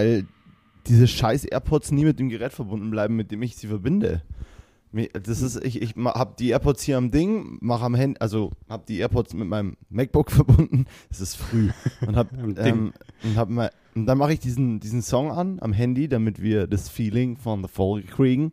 [0.00, 0.26] Weil
[0.86, 4.22] diese scheiß AirPods nie mit dem Gerät verbunden bleiben, mit dem ich sie verbinde.
[5.12, 8.82] Das ist, ich, ich habe die AirPods hier am Ding, mache am Handy, also habe
[8.88, 10.86] die AirPods mit meinem MacBook verbunden.
[11.10, 11.68] Es ist früh
[12.06, 15.74] und hab, ähm, und, hab mal, und dann mache ich diesen, diesen Song an am
[15.74, 18.52] Handy, damit wir das Feeling von der Folge kriegen.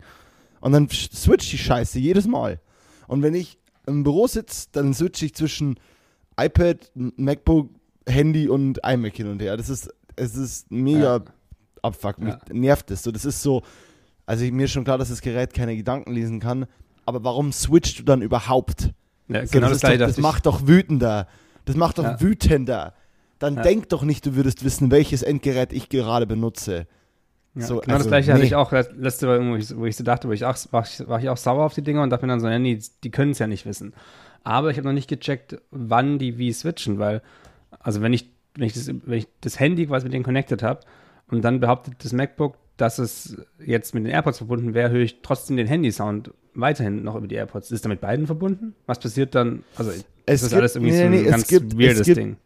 [0.59, 2.59] Und dann switcht die Scheiße jedes Mal.
[3.07, 5.79] Und wenn ich im Büro sitze, dann switche ich zwischen
[6.37, 7.69] iPad, MacBook,
[8.05, 9.57] Handy und iMac hin und her.
[9.57, 11.23] Das ist, es ist mega ja.
[11.87, 12.19] Abfuck.
[12.19, 12.53] Mich ja.
[12.53, 13.03] nervt es.
[13.03, 13.63] So, das ist so,
[14.25, 16.67] also mir ist schon klar, dass das Gerät keine Gedanken lesen kann,
[17.05, 18.93] aber warum switcht du dann überhaupt?
[19.29, 21.27] Ja, so, genau das, das, doch, das macht doch wütender.
[21.65, 22.21] Das macht doch ja.
[22.21, 22.93] wütender.
[23.39, 23.61] Dann ja.
[23.61, 26.87] denk doch nicht, du würdest wissen, welches Endgerät ich gerade benutze.
[27.55, 28.33] So, genau also, das gleiche nee.
[28.35, 30.83] hatte ich auch letzte Mal, wo ich, wo ich so dachte, wo ich auch, war,
[30.83, 32.79] ich, war ich auch sauer auf die Dinger und dachte mir dann so, ja, nee,
[33.03, 33.93] die können es ja nicht wissen.
[34.43, 37.21] Aber ich habe noch nicht gecheckt, wann die wie switchen, weil,
[37.79, 40.81] also wenn ich, wenn ich, das, wenn ich das Handy quasi mit denen connected habe
[41.29, 45.21] und dann behauptet das MacBook, dass es jetzt mit den AirPods verbunden wäre, höre ich
[45.21, 47.71] trotzdem den Handy-Sound weiterhin noch über die AirPods.
[47.71, 48.75] Ist da mit beiden verbunden?
[48.85, 49.63] Was passiert dann?
[49.75, 49.91] Also,
[50.25, 52.37] es ist alles irgendwie nee, so ein nee, ganz gibt, weirdes gibt, Ding.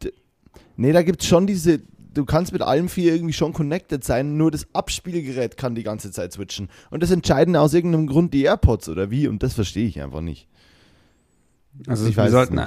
[0.78, 1.82] Nee, da gibt es schon diese,
[2.14, 6.12] du kannst mit allem vier irgendwie schon connected sein, nur das Abspielgerät kann die ganze
[6.12, 6.70] Zeit switchen.
[6.90, 9.28] Und das entscheiden aus irgendeinem Grund die AirPods oder wie?
[9.28, 10.48] Und das verstehe ich einfach nicht.
[11.88, 12.59] Also, ich weiß sollten,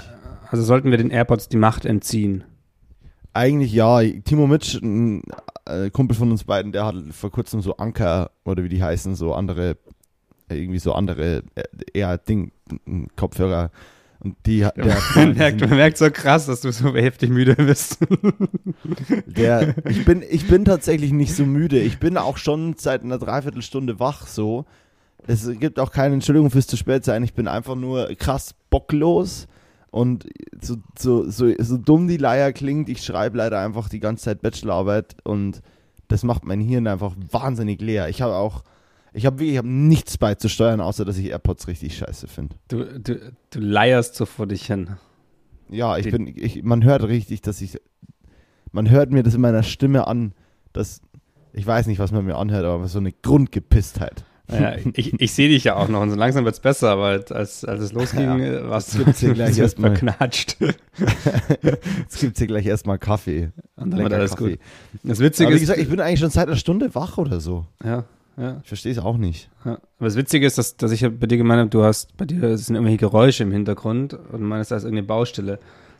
[0.50, 2.44] also sollten wir den AirPods die Macht entziehen.
[3.32, 4.00] Eigentlich ja.
[4.02, 4.80] Timo Mitsch,
[5.66, 9.14] äh, Kumpel von uns beiden, der hat vor kurzem so Anker oder wie die heißen,
[9.14, 9.76] so andere,
[10.48, 12.52] äh, irgendwie so andere, äh, eher Ding,
[13.16, 13.70] Kopfhörer.
[14.20, 17.56] Und die, der, der man, merkt, man merkt so krass, dass du so heftig müde
[17.56, 17.98] bist.
[19.26, 21.78] Der, ich, bin, ich bin tatsächlich nicht so müde.
[21.78, 24.64] Ich bin auch schon seit einer Dreiviertelstunde wach so.
[25.26, 27.22] Es gibt auch keine Entschuldigung fürs zu spät sein.
[27.22, 29.46] Ich bin einfach nur krass bocklos
[29.94, 30.26] und
[30.60, 34.42] so, so, so, so dumm die Leier klingt, ich schreibe leider einfach die ganze Zeit
[34.42, 35.62] Bachelorarbeit und
[36.08, 38.08] das macht mein Hirn einfach wahnsinnig leer.
[38.08, 38.64] Ich habe auch,
[39.12, 42.56] ich habe wirklich hab nichts beizusteuern, außer dass ich AirPods richtig scheiße finde.
[42.66, 44.96] Du, du, du leierst so vor dich hin.
[45.68, 47.78] Ja, ich die, bin, ich, man hört richtig, dass ich,
[48.72, 50.34] man hört mir das in meiner Stimme an,
[50.72, 51.02] dass,
[51.52, 54.24] ich weiß nicht, was man mir anhört, aber so eine Grundgepisstheit.
[54.50, 57.24] Ja, ich, ich sehe dich ja auch noch und so langsam wird es besser, aber
[57.30, 60.56] als, als es losging, ja, warst du hier gleich erstmal verknatscht.
[60.60, 63.50] Jetzt gibt es hier gleich erstmal Kaffee.
[63.76, 64.56] Und dann wird alles Kaffee.
[64.56, 64.60] gut.
[65.02, 67.40] Das Witzige aber wie ist, gesagt, ich bin eigentlich schon seit einer Stunde wach oder
[67.40, 67.66] so.
[67.82, 68.04] Ja,
[68.36, 68.60] ja.
[68.62, 69.48] Ich verstehe es auch nicht.
[69.64, 69.72] Ja.
[69.98, 72.58] Aber das Witzige ist, dass, dass ich bei dir gemeint habe, du hast, bei dir
[72.58, 75.58] sind irgendwelche Geräusche im Hintergrund und meinst, da ist irgendeine Baustelle.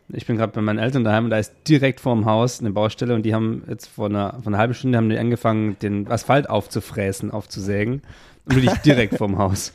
[0.09, 3.15] Ich bin gerade bei meinen Eltern daheim und da ist direkt vorm Haus eine Baustelle
[3.15, 6.51] und die haben jetzt vor einer, vor einer halben Stunde haben die angefangen, den Asphalt
[6.51, 8.03] aufzufräsen, aufzusägen.
[8.47, 9.73] Wirklich direkt vorm Haus.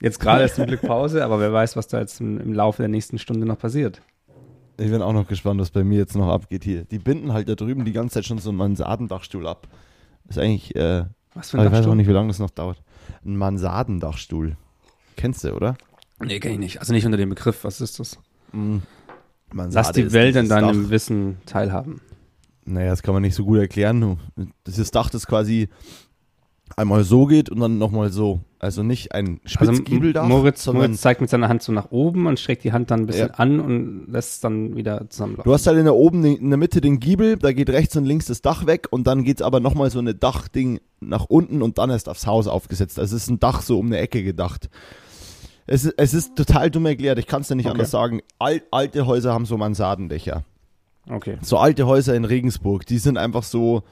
[0.00, 2.82] Jetzt gerade ist zum Glück Pause, aber wer weiß, was da jetzt im, im, Laufe
[2.82, 4.02] der nächsten Stunde noch passiert.
[4.76, 6.84] Ich bin auch noch gespannt, was bei mir jetzt noch abgeht hier.
[6.84, 9.68] Die binden halt da drüben die ganze Zeit schon so einen Mansardendachstuhl ab.
[10.28, 12.82] Ist eigentlich, äh, was für ein Ich weiß auch nicht, wie lange das noch dauert.
[13.24, 14.56] Ein Mansardendachstuhl.
[15.16, 15.76] Kennst du, oder?
[16.20, 16.80] Nee, kenn ich nicht.
[16.80, 17.64] Also nicht unter dem Begriff.
[17.64, 18.18] Was ist das?
[18.52, 18.78] Mm.
[19.52, 20.90] Lass die Welt in deinem Dach.
[20.90, 22.00] Wissen teilhaben.
[22.64, 24.18] Naja, das kann man nicht so gut erklären.
[24.64, 25.68] Das ist Dach, das quasi
[26.76, 28.40] einmal so geht und dann nochmal so.
[28.58, 30.22] Also nicht ein Spitzgiebeldach.
[30.22, 33.00] Also Moritz, Moritz zeigt mit seiner Hand so nach oben und streckt die Hand dann
[33.00, 33.34] ein bisschen ja.
[33.34, 35.44] an und lässt es dann wieder zusammenlaufen.
[35.48, 38.06] Du hast halt in der oben in der Mitte den Giebel, da geht rechts und
[38.06, 41.60] links das Dach weg und dann geht es aber nochmal so eine Dachding nach unten
[41.60, 42.98] und dann erst aufs Haus aufgesetzt.
[42.98, 44.70] Also es ist ein Dach so um eine Ecke gedacht.
[45.66, 47.72] Es ist, es ist total dumm erklärt, ich kann es dir nicht okay.
[47.72, 48.20] anders sagen.
[48.38, 50.44] Al alte Häuser haben so Mansardendächer.
[51.08, 51.36] Okay.
[51.42, 53.82] So alte Häuser in Regensburg, die sind einfach so,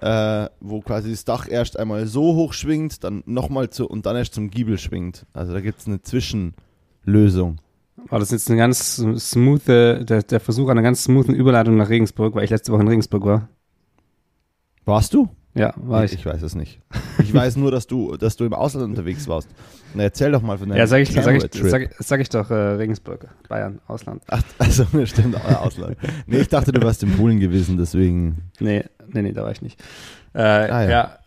[0.00, 4.16] äh, wo quasi das Dach erst einmal so hoch schwingt, dann nochmal zu und dann
[4.16, 5.26] erst zum Giebel schwingt.
[5.32, 7.60] Also da gibt es eine Zwischenlösung.
[8.08, 12.34] War das jetzt eine ganz smooth, der, der Versuch einer ganz smoothen Überleitung nach Regensburg,
[12.34, 13.48] weil ich letzte Woche in Regensburg war?
[14.84, 15.28] Warst du?
[15.54, 16.12] Ja, war ich.
[16.12, 16.80] Ich weiß es nicht.
[17.20, 19.48] Ich weiß nur, dass du, dass du im Ausland unterwegs warst.
[19.94, 22.50] Na, erzähl doch mal von deinem Ja, sag ich, sag ich, sag, sag ich doch,
[22.50, 24.22] äh, Regensburg, Bayern, Ausland.
[24.28, 25.96] Ach, also, stimmt, Ausland.
[26.26, 28.50] Nee, ich dachte, du warst in Polen gewesen, deswegen.
[28.60, 29.80] Nee, nee, nee, da war ich nicht.
[30.34, 30.88] Äh, ah, ja.
[30.88, 31.18] ja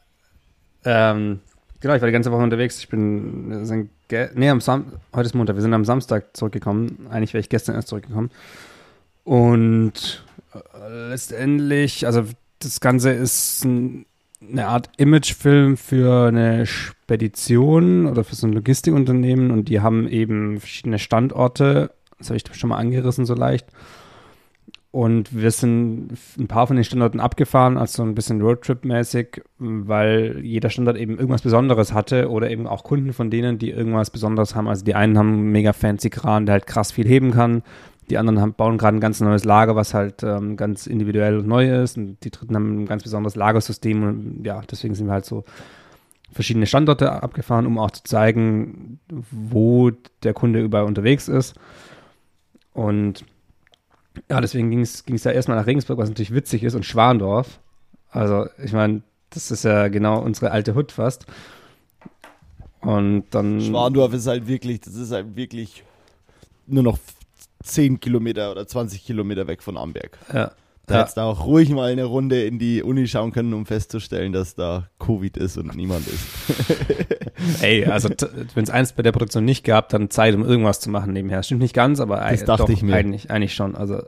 [0.85, 1.41] ähm,
[1.79, 2.79] genau, ich war die ganze Woche unterwegs.
[2.79, 3.89] Ich bin, sind,
[4.35, 7.07] nee, am Sam heute ist Montag, wir sind am Samstag zurückgekommen.
[7.09, 8.31] Eigentlich wäre ich gestern erst zurückgekommen.
[9.23, 12.23] Und äh, letztendlich, also
[12.59, 14.05] das Ganze ist ein
[14.41, 20.59] eine Art Imagefilm für eine Spedition oder für so ein Logistikunternehmen und die haben eben
[20.59, 21.91] verschiedene Standorte.
[22.17, 23.67] Das habe ich schon mal angerissen so leicht.
[24.91, 30.41] Und wir sind ein paar von den Standorten abgefahren, als so ein bisschen Roadtrip-mäßig, weil
[30.43, 34.53] jeder Standort eben irgendwas Besonderes hatte oder eben auch Kunden von denen, die irgendwas Besonderes
[34.53, 34.67] haben.
[34.67, 37.63] Also die einen haben einen mega fancy Kran, der halt krass viel heben kann.
[38.09, 41.47] Die anderen haben, bauen gerade ein ganz neues Lager, was halt ähm, ganz individuell und
[41.47, 41.97] neu ist.
[41.97, 44.03] Und die dritten haben ein ganz besonderes Lagersystem.
[44.03, 45.45] Und ja, deswegen sind wir halt so
[46.31, 49.91] verschiedene Standorte abgefahren, um auch zu zeigen, wo
[50.23, 51.55] der Kunde überall unterwegs ist.
[52.73, 53.25] Und
[54.29, 57.59] ja, deswegen ging es da erstmal nach Regensburg, was natürlich witzig ist, und Schwandorf.
[58.09, 61.25] Also, ich meine, das ist ja genau unsere alte Hut fast.
[62.81, 63.61] Und dann.
[63.61, 65.83] Schwandorf ist halt wirklich, das ist halt wirklich
[66.67, 66.97] nur noch
[67.63, 70.17] 10 Kilometer oder 20 Kilometer weg von Amberg.
[70.33, 70.51] Ja.
[70.87, 71.01] Da ja.
[71.01, 74.55] hättest du auch ruhig mal eine Runde in die Uni schauen können, um festzustellen, dass
[74.55, 77.61] da Covid ist und niemand ist.
[77.61, 78.09] Ey, also
[78.55, 81.43] wenn es eins bei der Produktion nicht gab, dann Zeit, um irgendwas zu machen nebenher.
[81.43, 82.95] Stimmt nicht ganz, aber das dachte doch, ich mir.
[82.95, 83.75] Eigentlich, eigentlich schon.
[83.75, 84.01] Also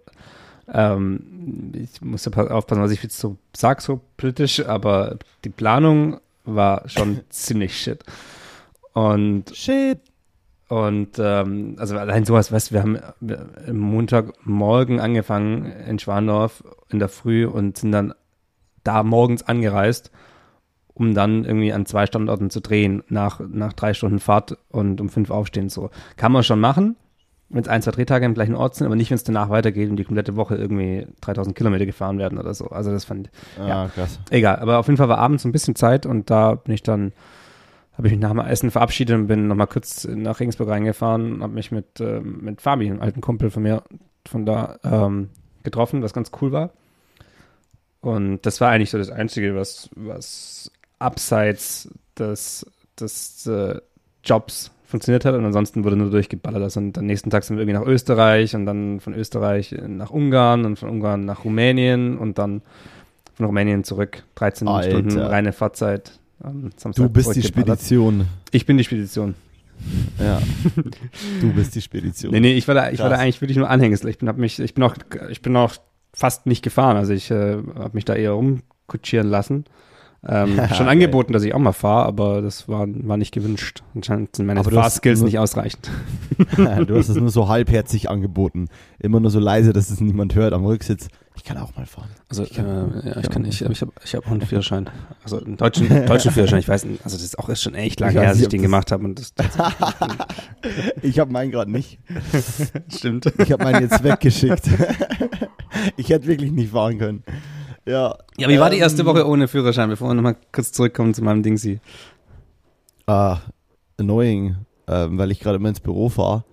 [0.71, 6.89] ähm, ich muss aufpassen, was ich jetzt so sage, so politisch, aber die Planung war
[6.89, 8.03] schon ziemlich shit.
[8.93, 9.99] Und shit.
[10.69, 12.97] Und ähm, also allein sowas, weißt wir haben
[13.67, 18.13] am Montagmorgen angefangen in Schwandorf in der Früh und sind dann
[18.83, 20.11] da morgens angereist,
[20.93, 25.09] um dann irgendwie an zwei Standorten zu drehen, nach, nach drei Stunden Fahrt und um
[25.09, 25.69] fünf aufstehen.
[25.69, 26.95] So kann man schon machen,
[27.49, 29.89] wenn es ein, zwei Drehtage im gleichen Ort sind, aber nicht, wenn es danach weitergeht
[29.89, 32.67] und die komplette Woche irgendwie 3000 Kilometer gefahren werden oder so.
[32.67, 34.19] Also das fand ich, ah, ja, krass.
[34.29, 37.11] Egal, aber auf jeden Fall war abends ein bisschen Zeit und da bin ich dann
[37.97, 41.43] habe ich mich nach dem Essen verabschiedet und bin nochmal kurz nach Regensburg reingefahren und
[41.43, 43.83] habe mich mit, äh, mit Fabi, einem alten Kumpel von mir,
[44.27, 45.29] von da ähm,
[45.63, 46.71] getroffen, was ganz cool war.
[48.01, 52.65] Und das war eigentlich so das Einzige, was, was abseits des,
[52.99, 53.79] des äh,
[54.23, 56.61] Jobs funktioniert hat und ansonsten wurde nur durchgeballert.
[56.61, 60.11] Also und am nächsten Tag sind wir irgendwie nach Österreich und dann von Österreich nach
[60.11, 62.61] Ungarn und von Ungarn nach Rumänien und dann
[63.33, 64.23] von Rumänien zurück.
[64.35, 64.89] 13 Alter.
[64.91, 66.19] Stunden reine Fahrzeit
[66.95, 68.27] du bist die Spedition.
[68.51, 69.35] Ich bin die Spedition.
[70.19, 70.41] Ja.
[71.41, 72.31] du bist die Spedition.
[72.31, 74.09] Nee, nee, ich war da, ich war da eigentlich wirklich nur Anhängsel.
[74.09, 74.95] Ich bin, hab mich, ich bin auch,
[75.29, 75.73] ich bin auch
[76.13, 76.97] fast nicht gefahren.
[76.97, 79.65] Also ich äh, habe mich da eher rumkutschieren lassen.
[80.25, 83.83] Ähm, schon angeboten, dass ich auch mal fahre, aber das war, war nicht gewünscht.
[83.93, 85.89] Anscheinend sind meine Fahrskills nicht ausreichend.
[86.55, 88.69] du hast es nur so halbherzig angeboten.
[88.99, 91.09] Immer nur so leise, dass es niemand hört am Rücksitz.
[91.35, 92.09] Ich kann auch mal fahren.
[92.29, 92.65] Also, ich kann,
[93.01, 94.89] äh, ja, ich kann nicht, ich habe ich hab auch einen Führerschein.
[95.23, 97.99] Also einen deutschen, deutschen Führerschein, ich weiß nicht, also das ist auch ist schon echt
[97.99, 99.03] lange her, dass ich den gemacht habe.
[99.03, 99.47] Und das, das
[101.01, 101.99] ich habe meinen gerade nicht.
[102.87, 103.33] Stimmt.
[103.39, 104.69] Ich habe meinen jetzt weggeschickt.
[105.97, 107.23] ich hätte wirklich nicht fahren können.
[107.85, 108.17] Ja.
[108.37, 111.13] Ja, wie ähm, war die erste ähm, Woche ohne Führerschein, bevor wir nochmal kurz zurückkommen
[111.13, 111.79] zu meinem Dingsi?
[113.05, 113.39] Ah,
[113.97, 114.55] annoying,
[114.87, 116.45] ähm, weil ich gerade immer ins Büro fahre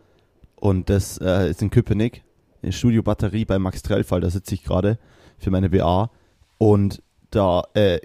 [0.57, 2.23] und das äh, ist in Köpenick,
[2.63, 4.99] in Studio Batterie bei Max Trellfall, da sitze ich gerade
[5.39, 6.11] für meine BA
[6.59, 8.01] und da äh,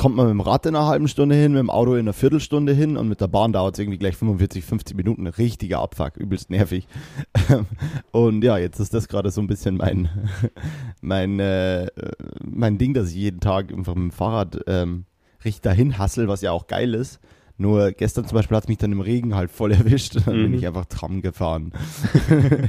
[0.00, 2.14] kommt man mit dem Rad in einer halben Stunde hin, mit dem Auto in einer
[2.14, 5.26] Viertelstunde hin und mit der Bahn dauert es irgendwie gleich 45, 50 Minuten.
[5.26, 6.88] Richtiger Abfuck, übelst nervig.
[8.10, 10.08] und ja, jetzt ist das gerade so ein bisschen mein,
[11.02, 11.86] mein, äh,
[12.42, 15.04] mein Ding, dass ich jeden Tag einfach mit dem Fahrrad ähm,
[15.44, 17.20] richtig dahin hassel, was ja auch geil ist.
[17.60, 20.38] Nur gestern zum Beispiel hat es mich dann im Regen halt voll erwischt und dann
[20.38, 20.42] mhm.
[20.44, 21.74] bin ich einfach Tram gefahren.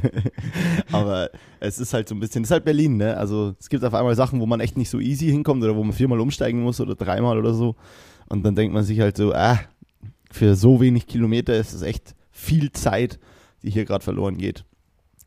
[0.92, 1.30] Aber
[1.62, 3.16] es ist halt so ein bisschen, es ist halt Berlin, ne?
[3.16, 5.84] Also es gibt auf einmal Sachen, wo man echt nicht so easy hinkommt oder wo
[5.86, 7.78] man viermal umsteigen muss oder dreimal oder so.
[8.28, 9.62] Und dann denkt man sich halt so, ah,
[10.30, 13.18] für so wenig Kilometer ist es echt viel Zeit,
[13.64, 14.66] die hier gerade verloren geht.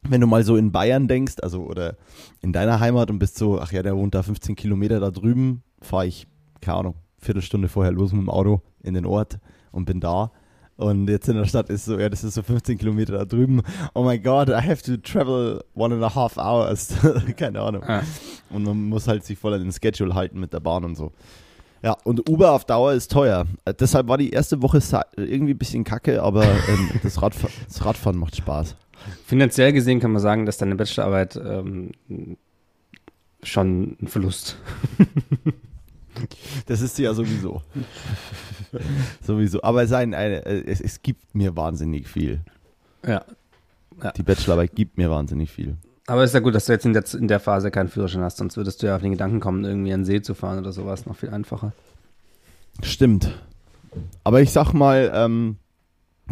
[0.02, 1.97] Wenn du mal so in Bayern denkst, also oder
[2.42, 5.62] in deiner Heimat und bist so, ach ja, der wohnt da 15 Kilometer da drüben,
[5.80, 6.26] fahre ich,
[6.61, 9.38] keine Ahnung, Viertelstunde vorher los mit dem Auto in den Ort
[9.75, 10.31] und bin da.
[10.76, 13.62] Und jetzt in der Stadt ist so, ja, das ist so 15 Kilometer da drüben.
[13.95, 16.95] Oh my God, I have to travel one and a half hours.
[17.37, 17.85] Keine Ahnung.
[17.85, 18.02] Ah.
[18.50, 21.12] Und man muss halt sich voll an den Schedule halten mit der Bahn und so.
[21.83, 23.47] Ja, und Uber auf Dauer ist teuer.
[23.66, 24.81] Äh, deshalb war die erste Woche
[25.16, 28.75] irgendwie ein bisschen kacke, aber ähm, das, Radfahr das, Radfahren macht Spaß.
[29.26, 31.93] Finanziell gesehen kann man sagen, dass deine Bachelorarbeit ähm,
[33.43, 34.57] schon ein Verlust
[36.66, 37.62] Das ist sie ja sowieso.
[39.23, 39.62] sowieso.
[39.62, 42.40] Aber sein, eine, es, es gibt mir wahnsinnig viel.
[43.06, 43.25] Ja.
[44.02, 44.12] ja.
[44.12, 45.76] Die Bachelorarbeit gibt mir wahnsinnig viel.
[46.06, 48.37] Aber ist ja gut, dass du jetzt in der, in der Phase keinen Führerschein hast,
[48.37, 50.73] sonst würdest du ja auf den Gedanken kommen, irgendwie an den See zu fahren oder
[50.73, 51.06] sowas.
[51.06, 51.73] Noch viel einfacher.
[52.83, 53.30] Stimmt.
[54.23, 55.56] Aber ich sag mal, ähm,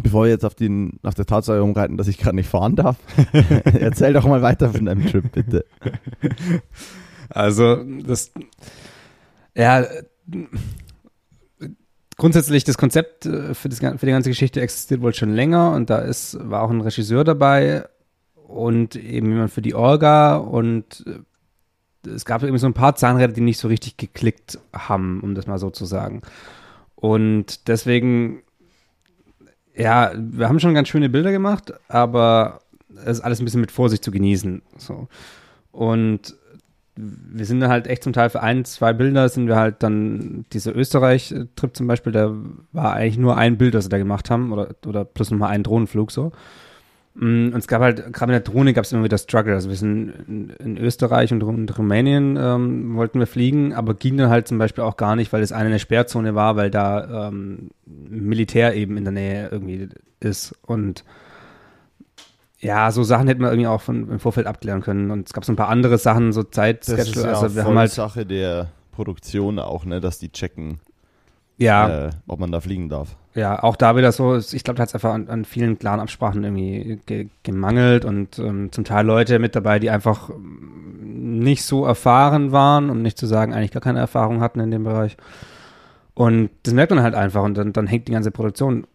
[0.01, 2.97] bevor wir jetzt auf, den, auf der Tatsache rumreiten, dass ich gerade nicht fahren darf,
[3.63, 5.65] erzähl doch mal weiter von deinem Trip, bitte.
[7.29, 8.31] Also, das
[9.55, 9.85] ja,
[12.17, 15.89] grundsätzlich das Konzept äh, für, das, für die ganze Geschichte existiert wohl schon länger und
[15.89, 17.87] da ist, war auch ein Regisseur dabei
[18.35, 21.19] und eben jemand für die Orga und äh,
[22.09, 25.47] es gab irgendwie so ein paar Zahnräder, die nicht so richtig geklickt haben, um das
[25.47, 26.21] mal so zu sagen.
[26.95, 28.43] Und deswegen,
[29.73, 32.59] ja, wir haben schon ganz schöne Bilder gemacht, aber
[33.05, 34.61] es ist alles ein bisschen mit Vorsicht zu genießen.
[34.77, 35.07] So.
[35.71, 36.35] Und
[36.95, 40.45] wir sind dann halt echt zum Teil für ein, zwei Bilder sind wir halt dann,
[40.53, 42.33] dieser Österreich-Trip zum Beispiel, der
[42.71, 45.63] war eigentlich nur ein Bild, das wir da gemacht haben, oder, oder plus nochmal einen
[45.63, 46.31] Drohnenflug so.
[47.15, 49.53] Mm, und es gab halt, gerade mit der Drohne gab es immer wieder Struggle.
[49.53, 50.13] Also wir sind
[50.59, 54.83] in, Österreich und, in Rumänien ähm, wollten wir fliegen, aber ging dann halt zum Beispiel
[54.83, 59.03] auch gar nicht, weil es eine, eine Sperrzone war, weil da ähm, Militär eben in
[59.03, 60.55] der Nähe irgendwie ist.
[60.61, 61.03] Und
[62.63, 65.11] ja, so Sachen hätten wir irgendwie auch von, im Vorfeld abklären können.
[65.11, 67.91] Und es gab so ein paar andere Sachen, so ist ja also wir haben halt
[67.91, 70.79] Sache der Produktion auch, ne, dass die checken,
[71.57, 72.07] ja.
[72.07, 73.17] Äh, ob man da fliegen darf.
[73.35, 75.99] Ja, auch da wieder so, ich glaube, da hat es einfach an, an, vielen klaren
[75.99, 80.29] Absprachen irgendwie ge gemangelt und ähm, zum Teil Leute mit dabei, die einfach
[81.01, 84.83] nicht so erfahren waren, um nicht zu sagen, eigentlich gar keine Erfahrung hatten in dem
[84.83, 85.17] Bereich.
[86.13, 88.85] Und das merkt man halt einfach und dann, dann hängt die ganze Produktion.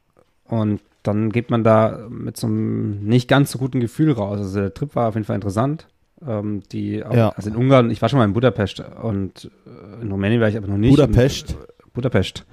[0.44, 4.38] Und dann geht man da mit so einem nicht ganz so guten Gefühl raus.
[4.38, 5.88] Also der Trip war auf jeden Fall interessant.
[6.26, 7.28] Ähm, die, auch, ja.
[7.30, 10.56] also in Ungarn, ich war schon mal in Budapest und äh, in Rumänien war ich
[10.56, 10.90] aber noch nicht.
[10.90, 11.54] Budapest?
[11.54, 12.44] Und, äh, Budapest.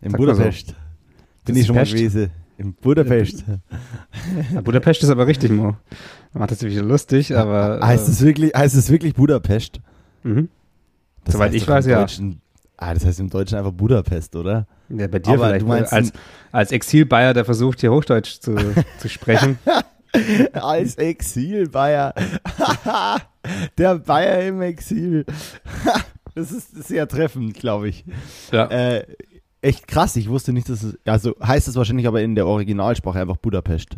[0.00, 0.68] In Sag Budapest.
[0.68, 0.74] So.
[1.44, 2.30] Bin ich schon mal gewesen.
[2.56, 3.44] In Budapest.
[4.52, 5.76] Ja, Budapest ist aber richtig, Mo.
[6.32, 7.80] Macht das wieder lustig, aber.
[7.84, 9.80] Heißt, äh, es wirklich, heißt es wirklich Budapest?
[10.22, 10.48] Mhm.
[11.26, 12.00] Soweit ich weiß, ja.
[12.00, 12.40] Deutschen,
[12.76, 14.66] ah, das heißt im Deutschen einfach Budapest, oder?
[14.88, 15.62] Ja, bei dir aber vielleicht.
[15.62, 16.12] Du meinst als,
[16.52, 18.56] als Exil-Bayer, der versucht, hier Hochdeutsch zu,
[18.98, 19.58] zu sprechen.
[20.52, 22.14] als Exil-Bayer.
[23.78, 25.24] der Bayer im Exil.
[26.34, 28.04] das ist sehr treffend, glaube ich.
[28.52, 28.66] Ja.
[28.66, 29.06] Äh,
[29.60, 30.16] echt krass.
[30.16, 30.98] Ich wusste nicht, dass es.
[31.04, 33.96] Also heißt es wahrscheinlich aber in der Originalsprache einfach Budapest.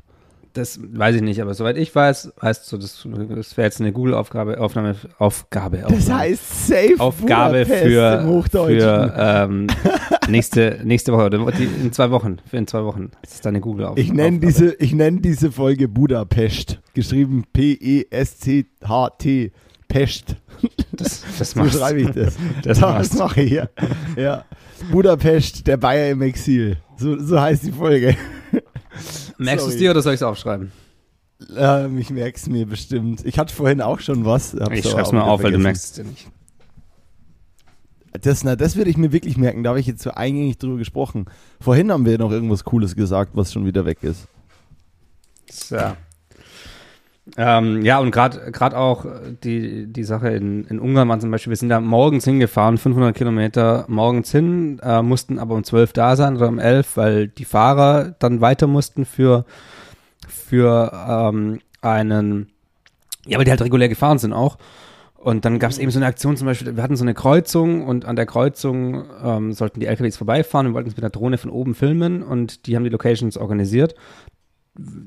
[0.56, 3.92] Das weiß ich nicht, aber soweit ich weiß, heißt so, das, das wäre jetzt eine
[3.92, 6.02] Google-Aufgabe, Aufnahme, Aufgabe, Aufnahme.
[6.02, 9.66] Das heißt Safe Aufgabe Budapest für, für ähm,
[10.30, 13.10] nächste, nächste Woche, oder in zwei Wochen, für in zwei Wochen.
[13.20, 14.00] Das ist deine Google-Aufgabe.
[14.00, 19.52] Ich nenne diese, ich nenne diese Folge Budapest, geschrieben P-E-S-C-H-T,
[19.88, 20.36] Pest.
[20.92, 22.34] Das, das so schreibe ich das.
[22.62, 23.68] Das, das mache ich hier.
[24.16, 24.46] Ja.
[24.90, 26.78] Budapest, der Bayer im Exil.
[26.96, 28.16] So, so heißt die Folge.
[29.38, 30.72] Merkst du es dir oder soll ich es aufschreiben?
[31.56, 33.24] Ähm, ich merke es mir bestimmt.
[33.24, 34.54] Ich hatte vorhin auch schon was.
[34.72, 36.28] Ich schreibe es mal auf, weil du merkst es dir nicht.
[38.22, 39.62] Das, na, das würde ich mir wirklich merken.
[39.62, 41.26] Da habe ich jetzt so eingängig drüber gesprochen.
[41.60, 44.26] Vorhin haben wir noch irgendwas Cooles gesagt, was schon wieder weg ist.
[45.50, 45.76] So.
[47.36, 49.04] Ähm, ja, und gerade auch
[49.42, 53.16] die, die Sache in, in Ungarn war zum Beispiel, wir sind da morgens hingefahren, 500
[53.16, 57.44] Kilometer morgens hin, äh, mussten aber um 12 da sein oder um 11, weil die
[57.44, 59.44] Fahrer dann weiter mussten für,
[60.28, 62.52] für ähm, einen,
[63.26, 64.56] ja, weil die halt regulär gefahren sind auch.
[65.16, 67.84] Und dann gab es eben so eine Aktion, zum Beispiel, wir hatten so eine Kreuzung
[67.84, 70.68] und an der Kreuzung ähm, sollten die LKWs vorbeifahren.
[70.68, 73.96] Wir wollten es mit der Drohne von oben filmen und die haben die Locations organisiert.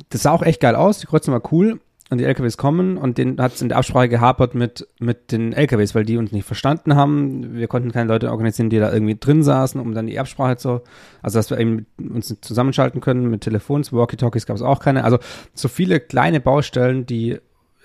[0.09, 3.17] Das sah auch echt geil aus, die Kreuzung war cool und die LKWs kommen und
[3.19, 6.45] den hat es in der Absprache gehapert mit, mit den LKWs, weil die uns nicht
[6.45, 7.55] verstanden haben.
[7.55, 10.81] Wir konnten keine Leute organisieren, die da irgendwie drin saßen, um dann die Absprache zu,
[11.21, 15.03] also dass wir eben uns zusammenschalten können mit Telefons, Walkie-Talkies gab es auch keine.
[15.03, 15.19] Also
[15.53, 17.37] so viele kleine Baustellen, die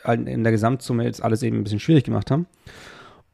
[0.07, 2.47] in der Gesamtsumme jetzt alles eben ein bisschen schwierig gemacht haben.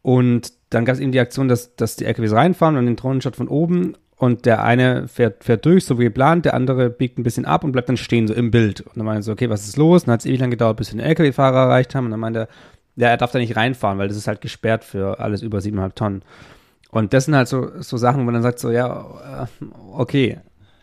[0.03, 3.37] Und dann gab es eben die Aktion, dass, dass die LKWs reinfahren und den Drohnenshot
[3.37, 7.23] von oben und der eine fährt, fährt durch, so wie geplant, der andere biegt ein
[7.23, 8.83] bisschen ab und bleibt dann stehen, so im Bild.
[8.83, 10.03] Und dann meinte er so, okay, was ist los?
[10.03, 12.05] Und dann hat es ewig lang gedauert, bis wir den LKW-Fahrer erreicht haben.
[12.05, 12.49] Und dann meinte er,
[12.97, 15.95] ja, er darf da nicht reinfahren, weil das ist halt gesperrt für alles über 7,5
[15.95, 16.23] Tonnen.
[16.91, 20.39] Und das sind halt so, so Sachen, wo man dann sagt, so, ja, äh, okay.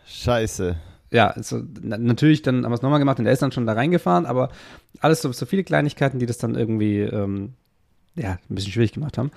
[0.08, 0.74] Scheiße.
[1.12, 3.66] Ja, so, na, natürlich, dann haben wir es nochmal gemacht und der ist dann schon
[3.66, 4.50] da reingefahren, aber
[4.98, 7.52] alles so, so viele Kleinigkeiten, die das dann irgendwie, ähm,
[8.16, 9.30] ja, ein bisschen schwierig gemacht haben.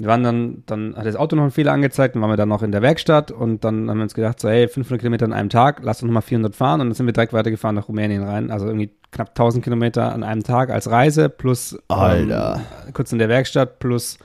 [0.00, 2.48] Wir waren dann, dann hat das Auto noch einen Fehler angezeigt, dann waren wir dann
[2.48, 5.34] noch in der Werkstatt und dann haben wir uns gedacht, so, hey, 500 Kilometer an
[5.34, 8.22] einem Tag, lass uns nochmal 400 fahren und dann sind wir direkt weitergefahren nach Rumänien
[8.22, 8.50] rein.
[8.50, 12.62] Also irgendwie knapp 1000 Kilometer an einem Tag als Reise plus ähm,
[12.94, 14.16] kurz in der Werkstatt plus,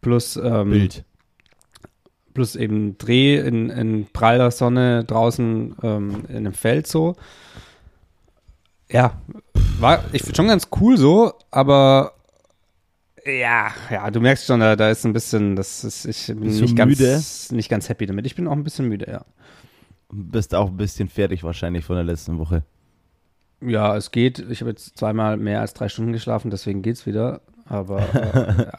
[0.00, 1.04] plus ähm, Bild.
[2.32, 7.14] Plus eben Dreh in, in praller Sonne draußen ähm, in einem Feld so.
[8.90, 9.20] Ja,
[9.80, 12.13] war ich finde schon ganz cool so, aber
[13.26, 16.60] ja, ja, du merkst schon, da, da ist ein bisschen, das ist, ich bin Bist
[16.60, 18.26] nicht ganz, nicht ganz happy damit.
[18.26, 19.24] Ich bin auch ein bisschen müde, ja.
[20.12, 22.62] Bist auch ein bisschen fertig wahrscheinlich von der letzten Woche.
[23.60, 24.38] Ja, es geht.
[24.50, 27.40] Ich habe jetzt zweimal mehr als drei Stunden geschlafen, deswegen geht's wieder.
[27.66, 28.72] Aber äh, ja.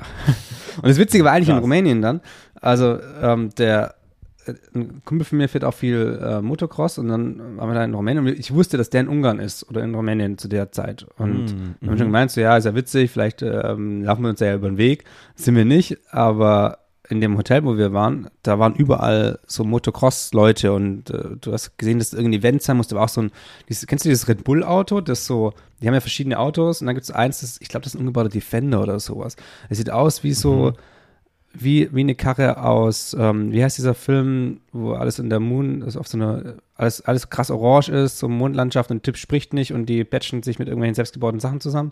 [0.78, 1.58] Und das Witzige war eigentlich Krass.
[1.58, 2.22] in Rumänien dann.
[2.62, 3.96] Also ähm, der
[4.74, 7.94] ein Kumpel von mir fährt auch viel äh, Motocross und dann waren wir da in
[7.94, 11.06] Rumänien und ich wusste, dass der in Ungarn ist oder in Rumänien zu der Zeit.
[11.18, 14.30] Und mm, wir haben schon gemeint, so ja, ist ja witzig, vielleicht ähm, laufen wir
[14.30, 15.06] uns ja über den Weg.
[15.36, 20.74] Sind wir nicht, aber in dem Hotel, wo wir waren, da waren überall so Motocross-Leute
[20.74, 23.32] und äh, du hast gesehen, dass es irgendein Event sein musste, aber auch so ein,
[23.70, 26.96] dieses, kennst du dieses Red Bull-Auto, das so, die haben ja verschiedene Autos und dann
[26.96, 29.36] gibt es eins, das, ich glaube, das ist ein umgebauter Defender oder sowas.
[29.70, 30.74] Es sieht aus wie so, mhm.
[31.58, 35.84] Wie, wie eine Karre aus, ähm, wie heißt dieser Film, wo alles in der Moon,
[35.84, 39.54] also auf so eine, alles, alles krass orange ist, so Mondlandschaft und ein Typ spricht
[39.54, 41.92] nicht und die batchen sich mit irgendwelchen selbstgebauten Sachen zusammen.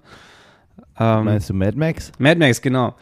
[1.00, 2.12] Ähm, Meinst du Mad Max?
[2.18, 2.96] Mad Max, genau.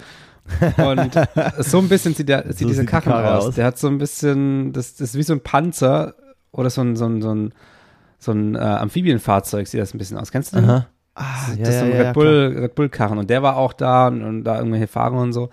[0.78, 1.14] Und
[1.60, 3.46] so ein bisschen sieht, der, sieht so dieser Karren die aus.
[3.48, 3.56] aus.
[3.56, 6.16] Der hat so ein bisschen, das, das ist wie so ein Panzer
[6.52, 7.54] oder so ein, so ein, so ein,
[8.20, 10.32] so ein äh, Amphibienfahrzeug sieht das ein bisschen aus.
[10.32, 10.70] Kennst du den?
[10.70, 10.88] Aha.
[11.14, 13.58] Ah, das, ja, ist so ein ja, Red, Bull, Red Bull Karren und der war
[13.58, 15.50] auch da und, und da irgendwelche Fahrer und so.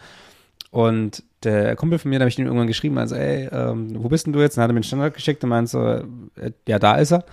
[0.71, 4.09] Und der Kumpel von mir, da habe ich ihm irgendwann geschrieben, also, ey, ähm, wo
[4.09, 4.57] bist denn du jetzt?
[4.57, 5.87] Und dann hat er mir einen Standard geschickt und meinte so,
[6.41, 7.25] äh, ja, da ist er.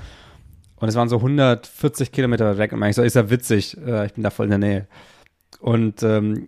[0.78, 2.72] Und es waren so 140 Kilometer weg.
[2.72, 4.88] Und meinte ich so, ist ja witzig, äh, ich bin da voll in der Nähe.
[5.60, 6.48] Und ähm,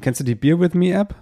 [0.00, 1.14] Kennst du die Beer With Me App?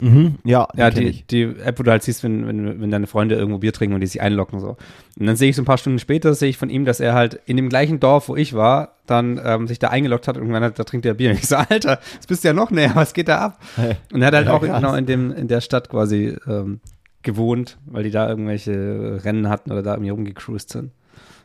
[0.00, 3.08] Mhm, ja, die ja die, die App, wo du halt siehst, wenn, wenn, wenn deine
[3.08, 4.76] Freunde irgendwo Bier trinken und die sich einloggen so.
[5.18, 7.14] Und dann sehe ich so ein paar Stunden später, sehe ich von ihm, dass er
[7.14, 10.42] halt in dem gleichen Dorf, wo ich war, dann ähm, sich da eingeloggt hat und
[10.42, 11.30] irgendwann hat, da trinkt er Bier.
[11.30, 13.60] Und ich so, Alter, jetzt bist du ja noch näher, was geht da ab?
[13.74, 13.96] Hey.
[14.12, 14.76] Und er hat halt ja, auch krass.
[14.76, 16.80] genau in, dem, in der Stadt quasi ähm,
[17.22, 20.92] gewohnt, weil die da irgendwelche Rennen hatten oder da irgendwie rumgecruised sind.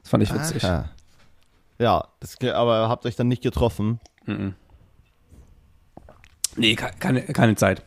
[0.03, 0.63] Das fand ich witzig.
[0.63, 0.89] Aha.
[1.79, 3.99] Ja, das, aber habt euch dann nicht getroffen?
[4.27, 4.53] Mhm.
[6.55, 7.81] Nee, keine, keine Zeit.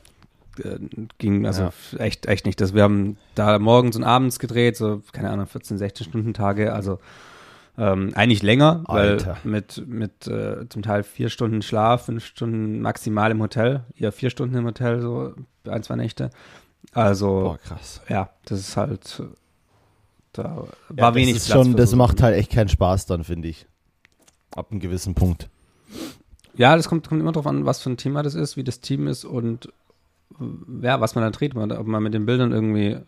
[0.60, 0.78] Äh,
[1.18, 1.98] ging also ja.
[1.98, 2.60] echt, echt nicht.
[2.60, 6.72] Das, wir haben da morgens und abends gedreht, so, keine Ahnung, 14, 16 Stunden Tage,
[6.72, 6.98] also
[7.78, 9.38] ähm, eigentlich länger, Alter.
[9.44, 14.10] weil mit, mit äh, zum Teil vier Stunden Schlaf, fünf Stunden maximal im Hotel, ja
[14.10, 15.34] vier Stunden im Hotel, so
[15.68, 16.30] ein, zwei Nächte.
[16.92, 18.00] Also, Boah, krass.
[18.08, 19.22] ja, das ist halt,
[20.32, 23.24] da war ja, wenig das Platz schon, Das so macht halt echt keinen Spaß dann,
[23.24, 23.66] finde ich.
[24.54, 25.50] Ab einem gewissen Punkt.
[26.54, 28.80] Ja, das kommt, kommt immer darauf an, was für ein Thema das ist, wie das
[28.80, 29.68] Team ist und
[30.82, 32.98] ja, was man da dreht, ob man mit den Bildern irgendwie.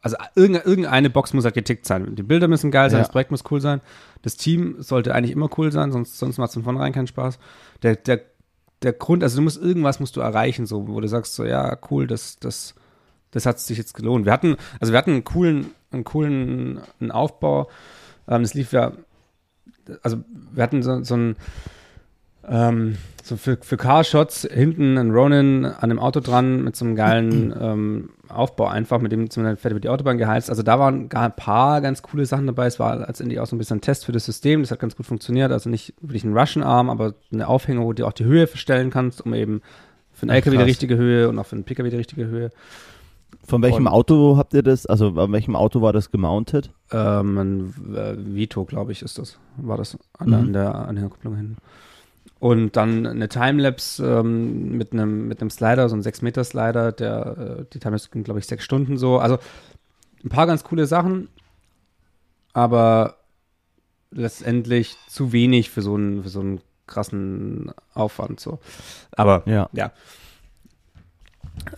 [0.00, 2.14] Also irgendeine Box muss halt getickt sein.
[2.14, 3.04] Die Bilder müssen geil sein, ja.
[3.04, 3.80] das Projekt muss cool sein.
[4.20, 7.38] Das Team sollte eigentlich immer cool sein, sonst, sonst macht es von vornherein keinen Spaß.
[7.82, 8.20] Der, der,
[8.82, 11.78] der Grund, also du musst irgendwas musst du erreichen, so, wo du sagst, so, ja,
[11.90, 12.74] cool, das, das,
[13.30, 14.26] das hat sich jetzt gelohnt.
[14.26, 17.70] Wir hatten, also wir hatten einen coolen, einen coolen einen Aufbau.
[18.28, 18.92] Ähm, das lief ja,
[20.02, 21.36] also wir hatten so, so ein
[22.48, 26.94] ähm, so für, für Carshots hinten ein Ronin an dem Auto dran mit so einem
[26.94, 30.50] geilen ähm, Aufbau einfach, mit dem zumindest fährt über die Autobahn geheizt.
[30.50, 32.66] Also da waren gar ein paar ganz coole Sachen dabei.
[32.66, 34.60] Es war letztendlich auch so ein bisschen ein Test für das System.
[34.60, 35.52] Das hat ganz gut funktioniert.
[35.52, 39.24] Also nicht wirklich ein Russian-Arm, aber eine Aufhängung, wo du auch die Höhe verstellen kannst,
[39.24, 39.62] um eben
[40.12, 42.50] für einen LKW die richtige Höhe und auch für einen PKW die richtige Höhe.
[43.46, 44.86] Von welchem und, Auto habt ihr das?
[44.86, 46.70] Also an welchem Auto war das gemountet?
[46.92, 49.38] Ähm, ein äh, Vito, glaube ich, ist das.
[49.56, 50.34] War das an, mhm.
[50.34, 51.56] an der Anhängerkupplung hin.
[52.44, 57.64] Und dann eine Timelapse ähm, mit einem mit einem Slider, so ein 6-Meter-Slider, der äh,
[57.72, 59.18] die Timelapse ging, glaube ich, sechs Stunden so.
[59.18, 59.38] Also
[60.22, 61.28] ein paar ganz coole Sachen,
[62.52, 63.16] aber
[64.10, 68.40] letztendlich zu wenig für so einen, für so einen krassen Aufwand.
[68.40, 68.58] So.
[69.12, 69.70] Aber ja.
[69.72, 69.92] ja.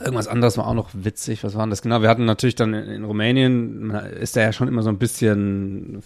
[0.00, 1.44] Irgendwas anderes war auch noch witzig.
[1.44, 2.02] Was war das genau?
[2.02, 6.02] Wir hatten natürlich dann in, in Rumänien, ist da ja schon immer so ein bisschen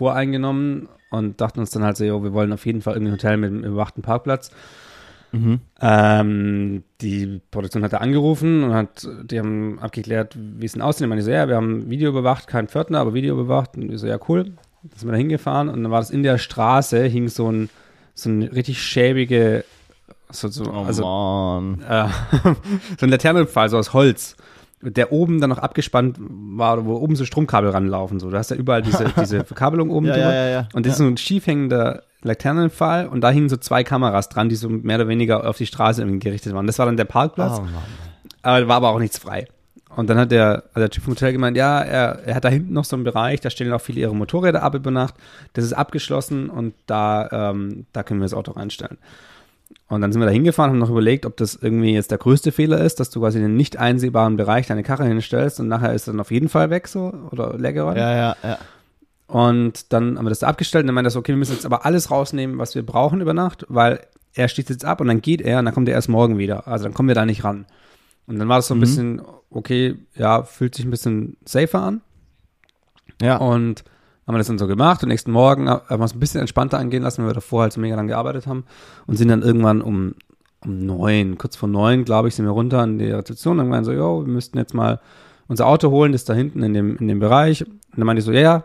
[0.00, 3.16] voreingenommen und dachten uns dann halt so, jo, wir wollen auf jeden Fall irgendwie ein
[3.16, 4.50] Hotel mit einem überwachten Parkplatz.
[5.30, 5.60] Mhm.
[5.78, 11.02] Ähm, die Produktion hat da angerufen und hat, die haben abgeklärt, wie es denn aussieht.
[11.02, 13.76] Ich meine, so, ja, wir haben Video überwacht, kein Pförtner, aber Video überwacht.
[13.76, 14.44] Und ich so, ja, cool.
[14.44, 17.68] Dann sind wir da hingefahren und dann war das in der Straße, hing so ein,
[18.14, 19.66] so ein richtig schäbige,
[20.30, 21.02] so, so, oh also,
[21.86, 22.08] äh,
[22.98, 24.38] so ein Laternenpfahl, so aus Holz
[24.82, 28.18] der oben dann noch abgespannt war, wo oben so Stromkabel ranlaufen.
[28.18, 28.30] So.
[28.30, 30.34] Du hast ja überall diese, diese Verkabelung oben ja, drüber.
[30.34, 34.28] Ja, ja, und das ist so ein schiefhängender Laternenpfahl und da hingen so zwei Kameras
[34.28, 36.66] dran, die so mehr oder weniger auf die Straße gerichtet waren.
[36.66, 37.58] Das war dann der Parkplatz.
[37.58, 37.66] Oh,
[38.42, 39.46] aber war aber auch nichts frei.
[39.96, 42.48] Und dann hat der, also der Typ vom Hotel gemeint, ja, er, er hat da
[42.48, 45.14] hinten noch so einen Bereich, da stellen auch viele ihre Motorräder ab über Nacht.
[45.52, 48.98] Das ist abgeschlossen und da, ähm, da können wir das Auto reinstellen.
[49.90, 52.52] Und dann sind wir da hingefahren, haben noch überlegt, ob das irgendwie jetzt der größte
[52.52, 55.92] Fehler ist, dass du quasi in den nicht einsehbaren Bereich deine Karre hinstellst und nachher
[55.92, 57.98] ist dann auf jeden Fall weg so oder leergeräumt.
[57.98, 58.58] Ja, ja, ja.
[59.26, 61.54] Und dann haben wir das da abgestellt und dann meinte er so, okay, wir müssen
[61.54, 64.00] jetzt aber alles rausnehmen, was wir brauchen über Nacht, weil
[64.32, 66.68] er steht jetzt ab und dann geht er und dann kommt er erst morgen wieder.
[66.68, 67.66] Also dann kommen wir da nicht ran.
[68.28, 68.82] Und dann war das so ein mhm.
[68.82, 72.00] bisschen, okay, ja, fühlt sich ein bisschen safer an.
[73.20, 73.38] Ja.
[73.38, 73.82] Und
[74.26, 76.78] haben wir das dann so gemacht und nächsten Morgen haben wir es ein bisschen entspannter
[76.78, 78.64] angehen lassen, weil wir davor halt so mega lang gearbeitet haben
[79.06, 80.14] und sind dann irgendwann um,
[80.64, 83.84] um neun, kurz vor neun, glaube ich, sind wir runter an die Rezeption und meinen
[83.84, 85.00] so, jo, wir müssten jetzt mal
[85.48, 87.62] unser Auto holen, das ist da hinten in dem, in dem Bereich.
[87.66, 88.64] Und dann meinte ich so, ja, ja.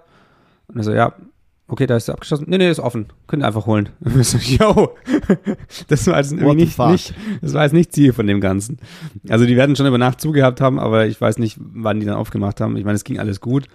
[0.68, 1.13] Und er so, ja,
[1.68, 2.46] okay, da ist er abgeschlossen.
[2.48, 3.08] Nee, nee, ist offen.
[3.28, 3.89] Könnt ihr einfach holen.
[4.22, 4.96] So, yo,
[5.88, 8.78] das war jetzt irgendwie nicht, nicht, das war jetzt nicht Ziel von dem Ganzen.
[9.30, 12.15] Also die werden schon über Nacht zugehabt haben, aber ich weiß nicht, wann die dann
[12.15, 12.78] aufgemacht haben.
[12.78, 13.68] Ich meine, es ging alles gut.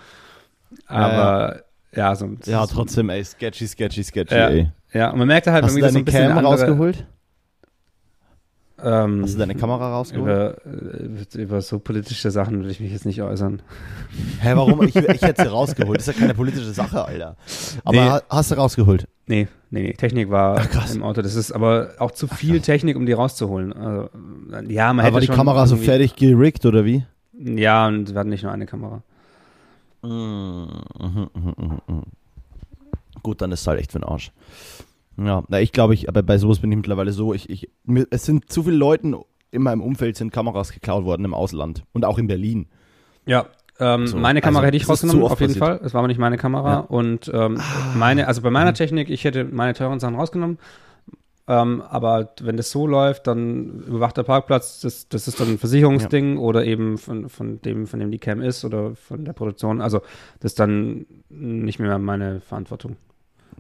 [0.87, 1.63] Aber
[1.95, 2.29] ja, so.
[2.47, 4.71] Ja, trotzdem, ey, sketchy, sketchy, sketchy, ja, ey.
[4.93, 7.07] Ja, und man merkte halt Hast irgendwie du deine so ein bisschen Cam rausgeholt?
[8.83, 10.25] Ähm, Hast du deine Kamera rausgeholt?
[10.27, 10.57] über,
[11.37, 13.61] äh, über so politische Sachen würde ich mich jetzt nicht äußern.
[14.41, 14.83] Hä, warum?
[14.89, 15.99] Ich, ich hätte sie rausgeholt.
[16.01, 17.37] Das ist ja keine politische Sache, Alter.
[17.85, 18.09] Aber Nee.
[18.09, 19.07] ha- hast du rausgeholt?
[19.27, 19.93] Nee, nee, nee.
[19.93, 20.95] Technik war Ach, krass.
[20.95, 21.21] im Auto.
[21.21, 23.75] Das ist aber auch zu viel Technik, um die rauszuholen.
[23.75, 24.09] Also,
[24.69, 27.05] ja, man Aber hätte war die Kamera so fertig gerickt, oder wie?
[27.39, 29.03] Ja, und wir hatten nicht nur eine Kamera.
[33.23, 34.33] Gut, dann ist es halt echt für den Arsch.
[35.17, 38.07] Ja, na, ich glaube, ich, aber bei sowas bin ich mittlerweile so, ich, ich, mir,
[38.11, 39.15] es sind zu viele Leuten
[39.51, 42.67] in meinem Umfeld sind Kameras geklaut worden im Ausland und auch in Berlin.
[43.27, 43.47] Ja.
[43.79, 45.81] Ähm, So, meine Kamera also, hätte ich rausgenommen, auf jeden passiert.
[45.81, 45.81] Fall.
[45.85, 46.71] Es war aber nicht meine Kamera.
[46.73, 46.79] Ja.
[46.81, 47.61] Und ähm,
[47.95, 50.59] meine, also bei meiner Technik, ich hätte meine teuren Sachen rausgenommen.
[51.51, 55.59] Ähm, aber wenn das so läuft, dann überwacht der Parkplatz, das, das ist dann ein
[55.59, 59.81] Versicherungsding oder eben von, von dem, von dem die Cam ist oder von der Produktion.
[59.81, 59.99] Also
[60.39, 62.95] das ist dann nicht mehr meine Verantwortung.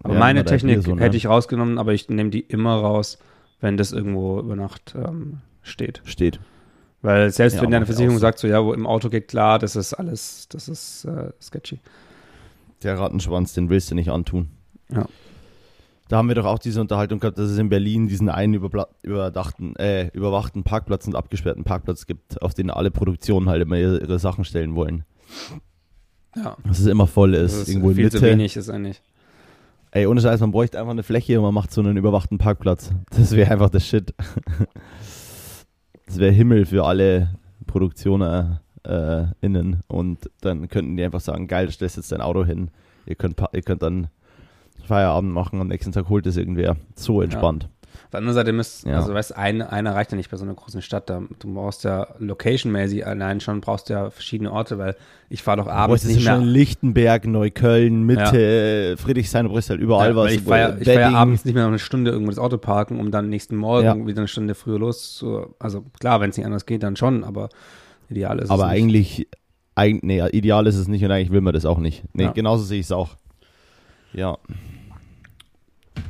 [0.04, 1.02] Aber Ja, meine Technik so, ne?
[1.02, 3.18] hätte ich rausgenommen, aber ich nehme die immer raus,
[3.60, 6.00] wenn das irgendwo über Nacht ähm, steht.
[6.04, 6.38] Steht.
[7.02, 9.74] Weil selbst Ja, wenn deine Versicherung sagt, so ja, wo im Auto geht klar, das
[9.74, 11.80] ist alles, das ist äh, sketchy.
[12.84, 14.48] Der Rattenschwanz, den willst du nicht antun.
[14.90, 15.06] Ja.
[16.10, 19.76] Da haben wir doch auch diese Unterhaltung gehabt, dass es in Berlin diesen einen überdachten,
[19.76, 24.18] äh, überwachten Parkplatz und abgesperrten Parkplatz gibt, auf denen alle Produktionen halt immer ihre, ihre
[24.18, 25.04] Sachen stellen wollen.
[26.34, 26.56] Ja.
[26.66, 28.26] Dass es immer voll ist, Das ist irgendwo in viel zu Mitte.
[28.26, 29.00] wenig ist eigentlich.
[29.92, 32.90] Ey, ohne Scheiß, man bräuchte einfach eine Fläche und man macht so einen überwachten Parkplatz.
[33.10, 34.12] Das wäre einfach der Shit.
[36.06, 39.84] Das wäre Himmel für alle Produktionen äh, innen.
[39.86, 42.72] Und dann könnten die einfach sagen, geil, du stellst jetzt dein Auto hin.
[43.06, 44.08] Ihr könnt, ihr könnt dann
[44.90, 46.76] Feierabend machen, am nächsten Tag holt es irgendwer.
[46.94, 47.68] So entspannt.
[48.04, 48.96] Auf der anderen Seite müsst, Ja.
[48.96, 51.08] also weißt, ein, einer reicht ja nicht bei so einer großen Stadt.
[51.08, 54.96] Da, du brauchst ja location-mäßig allein schon, brauchst du ja verschiedene Orte, weil
[55.28, 56.40] ich fahre doch abends nicht ja mehr.
[56.40, 60.32] schon Lichtenberg, Neukölln, Mitte, Friedrichshain, du bräuchst halt überall Ja, was.
[60.32, 62.98] ich fahre ja, fahr ja abends nicht mehr noch eine Stunde irgendwo das Auto parken,
[62.98, 64.06] um dann nächsten Morgen Ja.
[64.06, 65.54] wieder eine Stunde früher los zu.
[65.60, 67.48] Also klar, wenn es nicht anders geht, dann schon, aber
[68.08, 68.82] ideal ist Aber es nicht.
[68.82, 69.28] eigentlich,
[69.76, 72.02] eig, nee, ideal ist es nicht und eigentlich will man das auch nicht.
[72.12, 72.32] Nee, Ja.
[72.32, 73.10] genauso sehe ich es auch.
[74.12, 74.36] Ja.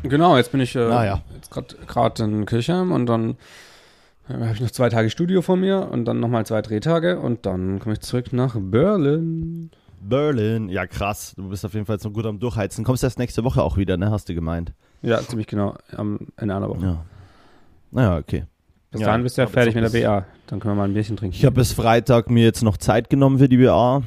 [0.03, 1.23] Genau, jetzt bin ich äh, Naja.
[1.35, 3.37] jetzt gerade in Kirchheim und dann
[4.29, 7.47] äh, habe ich noch zwei Tage Studio vor mir und dann nochmal zwei Drehtage und
[7.47, 9.71] dann komme ich zurück nach Berlin.
[10.01, 11.35] Berlin, ja krass.
[11.37, 12.85] Du bist auf jeden Fall jetzt noch gut am Durchheizen.
[12.85, 14.11] Kommst erst nächste Woche auch wieder, ne?
[14.11, 14.73] Hast du gemeint.
[15.03, 16.83] Ja, ziemlich genau, am Ende einer Woche.
[16.85, 17.05] Ja.
[17.91, 18.45] Naja, okay.
[18.91, 20.27] Bis Ja, dahin bist du ja fertig so mit der BA.
[20.47, 21.37] Dann können wir mal ein Bierchen trinken.
[21.37, 24.03] Ich habe bis Freitag mir jetzt noch Zeit genommen für die BA.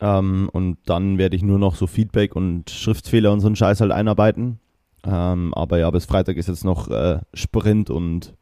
[0.00, 3.80] Ähm, und dann werde ich nur noch so Feedback und Schriftfehler und so einen Scheiß
[3.80, 4.58] halt einarbeiten.
[5.04, 8.34] Ähm, aber ja, bis Freitag ist jetzt noch äh, Sprint und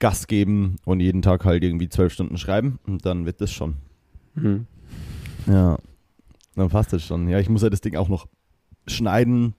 [0.00, 2.78] Gas geben und jeden Tag halt irgendwie zwölf Stunden schreiben.
[2.86, 3.76] Und dann wird das schon.
[4.34, 4.66] Mhm.
[5.46, 5.78] Ja,
[6.54, 7.28] dann passt das schon.
[7.28, 8.26] Ja, ich muss ja das Ding auch noch
[8.86, 9.54] schneiden.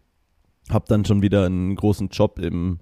[0.70, 2.80] Hab dann schon wieder einen großen Job im,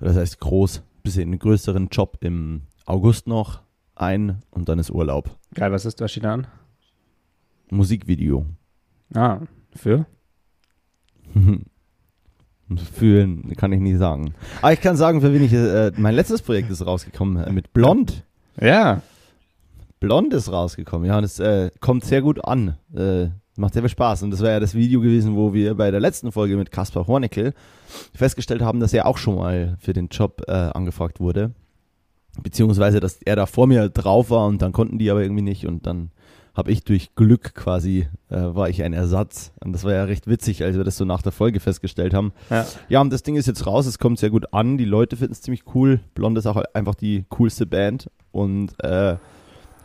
[0.00, 3.62] das heißt groß, bisschen einen größeren Job im August noch
[3.94, 5.38] ein und dann ist Urlaub.
[5.52, 6.46] Geil, was ist, was steht da an?
[7.70, 8.46] Musikvideo.
[9.14, 9.40] Ah,
[9.74, 10.06] für?
[12.92, 14.34] Fühlen kann ich nicht sagen.
[14.62, 17.72] Aber ich kann sagen, für wen ich, äh, mein letztes Projekt ist rausgekommen, äh, mit
[17.72, 18.24] Blond.
[18.60, 19.02] Ja.
[20.00, 22.76] Blond ist rausgekommen, ja, und es äh, kommt sehr gut an.
[22.94, 24.22] Äh, macht sehr viel Spaß.
[24.22, 27.06] Und das war ja das Video gewesen, wo wir bei der letzten Folge mit Kaspar
[27.06, 27.54] Hornickel
[28.14, 31.52] festgestellt haben, dass er auch schon mal für den Job äh, angefragt wurde.
[32.42, 35.66] Beziehungsweise, dass er da vor mir drauf war und dann konnten die aber irgendwie nicht
[35.66, 36.10] und dann
[36.54, 39.52] habe ich durch Glück quasi, äh, war ich ein Ersatz.
[39.62, 42.32] Und das war ja recht witzig, als wir das so nach der Folge festgestellt haben.
[42.48, 42.66] Ja.
[42.88, 45.32] Ja, und das Ding ist jetzt raus, es kommt sehr gut an, die Leute finden
[45.32, 46.00] es ziemlich cool.
[46.14, 48.08] Blond ist auch einfach die coolste Band.
[48.30, 49.16] Und äh,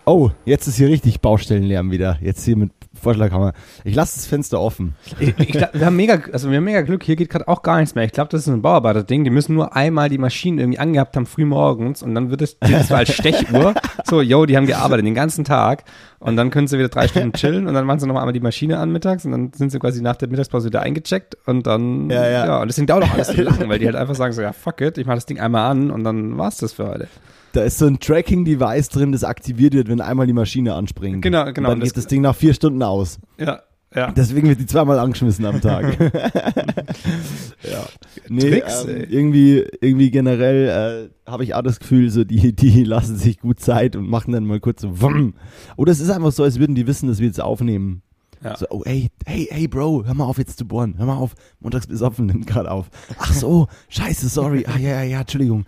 [0.09, 2.17] oh, jetzt ist hier richtig Baustellenlärm wieder.
[2.21, 3.53] Jetzt hier mit Vorschlaghammer.
[3.83, 4.95] Ich lasse das Fenster offen.
[5.19, 7.61] Ich, ich glaub, wir haben mega, also wir haben mega Glück, hier geht gerade auch
[7.61, 8.03] gar nichts mehr.
[8.03, 9.23] Ich glaube, das ist ein Bauarbeiter-Ding.
[9.23, 12.57] Die müssen nur einmal die Maschinen irgendwie angehabt haben, früh morgens und dann wird es
[12.59, 13.75] das so als Stechuhr.
[14.03, 15.83] So, yo, die haben gearbeitet den ganzen Tag
[16.19, 18.39] und dann können sie wieder drei Stunden chillen und dann machen sie nochmal einmal die
[18.39, 22.09] Maschine an mittags und dann sind sie quasi nach der Mittagspause wieder eingecheckt und dann,
[22.09, 22.61] Ja, ja.
[22.61, 24.81] und deswegen dauert auch alles so lang, weil die halt einfach sagen so, ja, fuck
[24.81, 27.07] it, ich mach das Ding einmal an und dann war's das für heute.
[27.53, 31.21] Da ist so ein Tracking-Device drin, das aktiviert wird, wenn einmal die Maschine anspringt.
[31.23, 31.49] Genau, genau.
[31.49, 33.17] Und dann Und das- geht das Ding nach vier Stunden aus.
[33.39, 33.62] Ja,
[33.95, 34.12] ja.
[34.12, 35.97] Deswegen wird die zweimal angeschmissen am Tag.
[37.63, 37.85] ja.
[38.27, 39.03] Nee, Tricks, ähm, ey.
[39.09, 43.59] irgendwie, irgendwie generell äh, habe ich auch das Gefühl, so die, die lassen sich gut
[43.59, 45.33] Zeit und machen dann mal kurz so wumm.
[45.75, 48.01] Oder es ist einfach so, als würden die wissen, dass wir jetzt aufnehmen.
[48.43, 48.56] Ja.
[48.58, 50.95] So, oh, hey, hey, hey, Bro, hör mal auf jetzt zu bohren.
[50.97, 51.36] Hör mal auf.
[51.60, 52.89] Montags besoffen nimmt gerade auf.
[53.17, 54.65] Ach so, scheiße, sorry.
[54.67, 55.65] Ah, ja, ja, ja, Entschuldigung.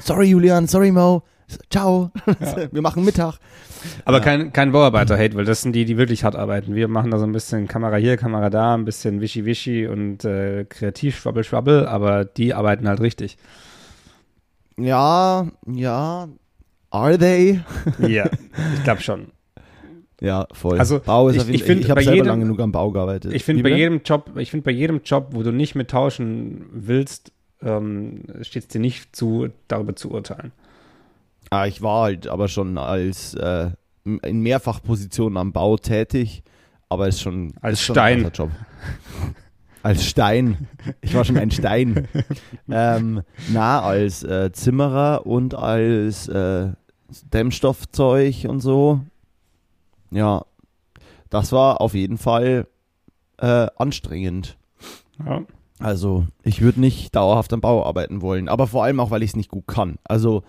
[0.00, 1.22] Sorry, Julian, sorry, Mo.
[1.70, 2.10] Ciao.
[2.26, 2.56] Ja.
[2.72, 3.38] Wir machen Mittag.
[4.04, 4.24] Aber ja.
[4.24, 6.74] kein, kein Bauarbeiter-Hate, weil das sind die, die wirklich hart arbeiten.
[6.74, 10.64] Wir machen da so ein bisschen Kamera hier, Kamera da, ein bisschen Wischi-Wischi und äh,
[10.64, 13.36] kreativ, Schwabbel, Schwabbel, aber die arbeiten halt richtig.
[14.78, 16.28] Ja, ja.
[16.90, 17.60] Are they?
[17.98, 18.26] ja,
[18.74, 19.32] ich glaube schon.
[20.22, 20.78] Ja, voll.
[20.78, 23.34] Also Bau ist ich, ich, ich habe selber jedem, lange genug am Bau gearbeitet.
[23.34, 26.66] Ich finde bei jedem Job, ich finde bei jedem Job, wo du nicht mit tauschen
[26.72, 30.52] willst, ähm, steht es dir nicht zu, darüber zu urteilen.
[31.50, 33.70] Ah, ich war halt aber schon als äh,
[34.04, 36.44] in Mehrfachpositionen am Bau tätig,
[36.88, 38.20] aber ist schon als ist Stein.
[38.20, 38.50] Schon Job.
[39.82, 40.68] als Stein.
[41.00, 42.06] Ich war schon ein Stein.
[42.70, 46.68] ähm, na, als äh, Zimmerer und als äh,
[47.32, 49.00] Dämmstoffzeug und so
[50.12, 50.44] ja,
[51.30, 52.66] das war auf jeden Fall
[53.38, 54.56] äh, anstrengend.
[55.24, 55.42] Ja.
[55.78, 59.30] Also, ich würde nicht dauerhaft am Bau arbeiten wollen, aber vor allem auch, weil ich
[59.30, 59.96] es nicht gut kann.
[60.04, 60.44] Also,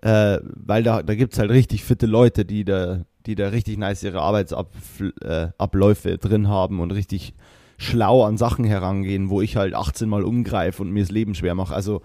[0.00, 3.78] äh, weil da, da gibt es halt richtig fitte Leute, die da, die da richtig
[3.78, 7.34] nice ihre Arbeitsabläufe äh, drin haben und richtig
[7.78, 11.54] schlau an Sachen herangehen, wo ich halt 18 Mal umgreife und mir das Leben schwer
[11.54, 11.74] mache.
[11.74, 12.02] Also,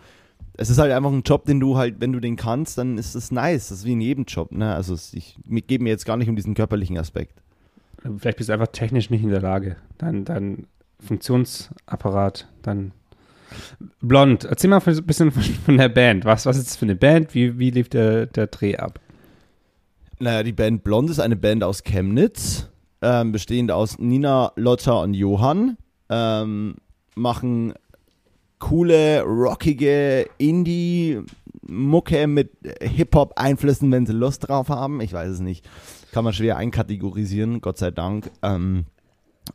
[0.57, 3.15] es ist halt einfach ein Job, den du halt, wenn du den kannst, dann ist
[3.15, 3.69] es nice.
[3.69, 4.51] Das ist wie in jedem Job.
[4.51, 4.73] Ne?
[4.73, 7.41] Also ich gebe mir jetzt gar nicht um diesen körperlichen Aspekt.
[8.17, 9.75] Vielleicht bist du einfach technisch nicht in der Lage.
[9.97, 10.67] Dein, dein
[10.99, 12.91] Funktionsapparat, dann
[14.01, 16.25] Blond, erzähl mal ein bisschen von der Band.
[16.25, 17.33] Was, was ist das für eine Band?
[17.33, 18.99] Wie, wie lief der, der Dreh ab?
[20.19, 22.69] Naja, die Band Blond ist eine Band aus Chemnitz,
[23.01, 25.77] ähm, bestehend aus Nina, Lotta und Johann.
[26.09, 26.75] Ähm,
[27.15, 27.73] machen
[28.59, 35.01] coole, rockige Indie-Mucke mit Hip-Hop-Einflüssen, wenn sie Lust drauf haben.
[35.01, 35.67] Ich weiß es nicht.
[36.11, 38.31] Kann man schwer einkategorisieren, Gott sei Dank.
[38.41, 38.85] Ähm,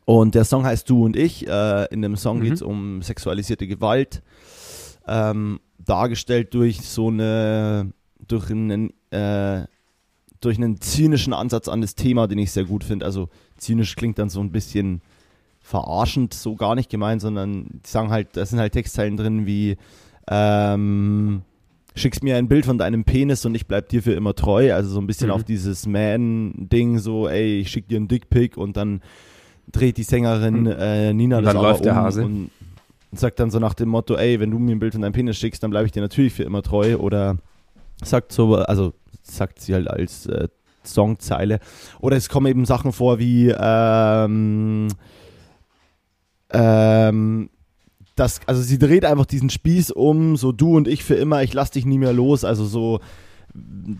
[0.05, 1.47] und der Song heißt Du und ich.
[1.47, 2.43] Äh, in dem Song mhm.
[2.43, 4.21] geht es um sexualisierte Gewalt.
[5.07, 7.91] Ähm, dargestellt durch so eine,
[8.27, 9.65] durch einen, äh,
[10.39, 13.05] durch einen zynischen Ansatz an das Thema, den ich sehr gut finde.
[13.05, 15.01] Also zynisch klingt dann so ein bisschen
[15.73, 19.75] verarschend so gar nicht gemeint, sondern die sagen halt, da sind halt Textzeilen drin wie
[20.29, 21.41] ähm,
[21.95, 24.71] schickst mir ein Bild von deinem Penis und ich bleib dir für immer treu.
[24.71, 25.33] Also so ein bisschen mhm.
[25.33, 29.01] auf dieses Man-Ding, so, ey, ich schick dir einen Dickpick und dann
[29.71, 30.75] dreht die Sängerin mhm.
[30.77, 32.23] äh, Nina und das dann läuft um der Hase.
[32.23, 32.51] Und,
[33.15, 35.37] sagt dann so nach dem Motto, ey, wenn du mir ein Bild von deinem Penis
[35.37, 36.97] schickst, dann bleibe ich dir natürlich für immer treu.
[36.97, 37.37] Oder
[38.03, 40.49] sagt so, also sagt sie halt als äh,
[40.85, 41.59] Songzeile.
[41.99, 44.89] Oder es kommen eben Sachen vor wie ähm,
[46.53, 47.49] ähm,
[48.15, 51.53] das, also sie dreht einfach diesen Spieß um, so du und ich für immer, ich
[51.53, 52.99] lass dich nie mehr los, also so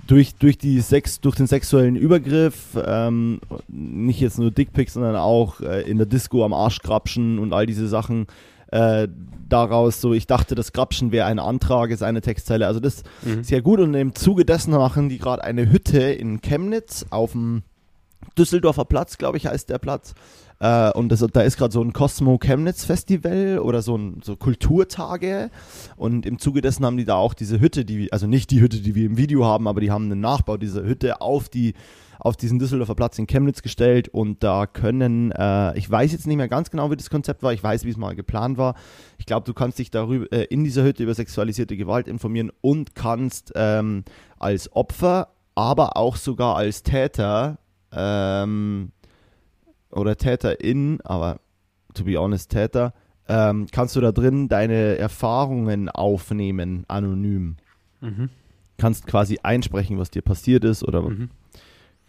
[0.07, 5.61] durch, durch, die Sex, durch den sexuellen Übergriff, ähm, nicht jetzt nur Dickpics, sondern auch
[5.61, 8.27] äh, in der Disco am Arsch grapschen und all diese Sachen.
[8.71, 9.07] Äh,
[9.47, 12.65] daraus so, ich dachte, das Grapschen wäre ein Antrag, ist eine Textzeile.
[12.65, 13.41] Also das mhm.
[13.41, 17.33] ist sehr gut und im Zuge dessen machen die gerade eine Hütte in Chemnitz auf
[17.33, 17.61] dem
[18.35, 20.15] Düsseldorfer Platz, glaube ich, heißt der Platz.
[20.63, 24.38] Äh, und das, da ist gerade so ein Cosmo Chemnitz Festival oder so ein so
[24.38, 25.52] Kulturtage.
[25.97, 28.80] Und im Zuge dessen haben die da auch diese Hütte, die, also nicht die Hütte,
[28.80, 31.73] die wir im Video haben, aber die haben einen Nachbau dieser Hütte auf die
[32.19, 36.38] auf diesen Düsseldorfer Platz in Chemnitz gestellt und da können, äh, ich weiß jetzt nicht
[36.38, 38.76] mehr ganz genau, wie das Konzept war, ich weiß, wie es mal geplant war.
[39.17, 42.95] Ich glaube, du kannst dich darüber äh, in dieser Hütte über sexualisierte Gewalt informieren und
[42.95, 44.06] kannst ähm,
[44.39, 47.58] als Opfer, aber auch sogar als Täter
[47.91, 48.93] ähm,
[49.93, 51.39] oder Täterin, aber
[51.93, 52.93] to be honest Täter,
[53.27, 57.58] ähm, kannst du da drin deine Erfahrungen aufnehmen, anonym.
[58.01, 58.29] Mhm.
[58.77, 61.29] Kannst quasi einsprechen, was dir passiert ist oder mhm.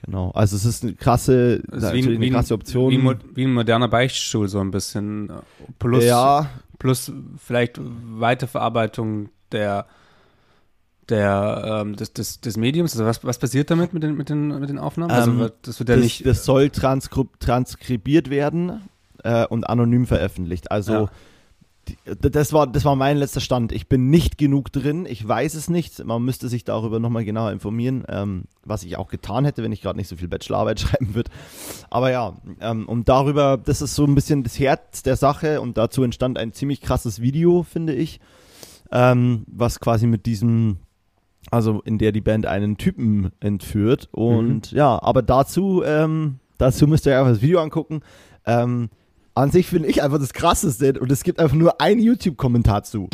[0.04, 2.90] Genau, also es ist eine krasse, ist wie, eine krasse Option.
[2.90, 5.32] Wie, wie, ein moderner Beichtstuhl so ein bisschen.
[5.78, 6.50] Plus, ja.
[6.78, 9.86] plus vielleicht Weiterverarbeitung der
[11.08, 12.92] der, ähm, des, des, des Mediums?
[12.92, 15.10] Also was, was passiert damit mit den, mit den, mit den Aufnahmen?
[15.10, 16.26] Also ähm, das wird ja das, nicht.
[16.26, 18.82] Das soll transkri transkribiert werden
[19.22, 20.70] äh, und anonym veröffentlicht.
[20.70, 21.10] Also ja.
[21.88, 23.72] die, das, war, das war mein letzter Stand.
[23.72, 26.04] Ich bin nicht genug drin, ich weiß es nicht.
[26.04, 29.82] Man müsste sich darüber nochmal genauer informieren, ähm, was ich auch getan hätte, wenn ich
[29.82, 31.30] gerade nicht so viel Bachelorarbeit schreiben würde.
[31.90, 35.76] Aber ja, ähm, und darüber, das ist so ein bisschen das Herz der Sache und
[35.76, 38.20] dazu entstand ein ziemlich krasses Video, finde ich.
[38.92, 40.78] Ähm, was quasi mit diesem
[41.50, 44.08] also in der die Band einen Typen entführt.
[44.12, 44.78] Und mhm.
[44.78, 48.00] ja, aber dazu, ähm, dazu müsst ihr einfach das Video angucken.
[48.46, 48.90] Ähm,
[49.34, 53.08] an sich finde ich einfach das Krasseste und es gibt einfach nur einen YouTube-Kommentar zu.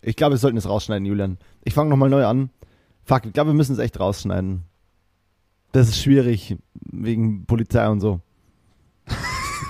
[0.00, 1.38] Ich glaube, wir sollten es rausschneiden, Julian.
[1.64, 2.50] Ich fange nochmal neu an.
[3.04, 4.62] Fuck, ich glaube, wir müssen es echt rausschneiden.
[5.72, 8.20] Das ist schwierig, wegen Polizei und so.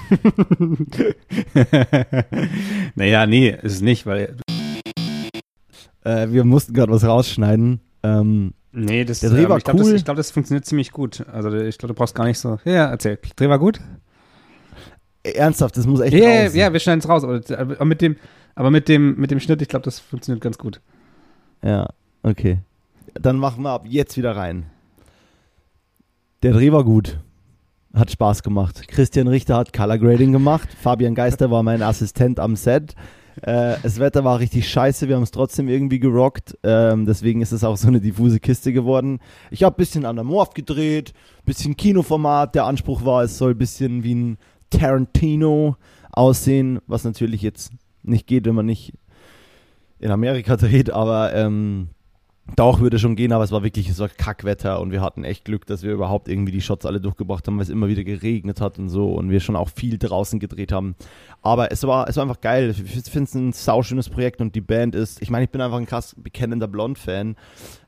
[2.94, 4.36] naja, nee, ist es nicht, weil.
[6.06, 7.80] Äh, wir mussten gerade was rausschneiden.
[8.04, 9.90] Ähm, nee, das, der Dreh ähm, war ich glaube, cool.
[9.90, 11.26] das, ich glaub, das funktioniert ziemlich gut.
[11.32, 12.58] Also ich glaube, du brauchst gar nicht so.
[12.64, 13.18] Ja, erzähl.
[13.34, 13.80] Dreh war gut?
[15.24, 16.54] Ernsthaft, das muss echt Ja, raus.
[16.54, 17.24] ja, wir schneiden es raus.
[17.24, 18.14] Aber, aber mit dem,
[18.54, 20.80] aber mit dem, mit dem Schnitt, ich glaube, das funktioniert ganz gut.
[21.64, 21.88] Ja,
[22.22, 22.58] okay.
[23.14, 24.66] Dann machen wir ab jetzt wieder rein.
[26.44, 27.18] Der Dreh war gut.
[27.92, 28.86] Hat Spaß gemacht.
[28.86, 30.68] Christian Richter hat Color Grading gemacht.
[30.80, 32.94] Fabian Geister war mein Assistent am Set.
[33.42, 35.08] Äh, das Wetter war richtig scheiße.
[35.08, 36.56] Wir haben es trotzdem irgendwie gerockt.
[36.62, 39.20] Ähm, deswegen ist es auch so eine diffuse Kiste geworden.
[39.50, 41.12] Ich habe ein bisschen anamorph gedreht,
[41.44, 42.54] bisschen Kinoformat.
[42.54, 44.38] Der Anspruch war, es soll ein bisschen wie ein
[44.70, 45.76] Tarantino
[46.12, 47.72] aussehen, was natürlich jetzt
[48.02, 48.92] nicht geht, wenn man nicht
[49.98, 51.88] in Amerika dreht, aber ähm,
[52.54, 55.66] doch würde schon gehen, aber es war wirklich so Kackwetter und wir hatten echt Glück,
[55.66, 58.78] dass wir überhaupt irgendwie die Shots alle durchgebracht haben, weil es immer wieder geregnet hat
[58.78, 60.94] und so und wir schon auch viel draußen gedreht haben.
[61.42, 62.70] Aber es war, es war einfach geil.
[62.70, 65.78] Ich finde es ein sauschönes Projekt und die Band ist, ich meine, ich bin einfach
[65.78, 67.34] ein krass bekennender Blond-Fan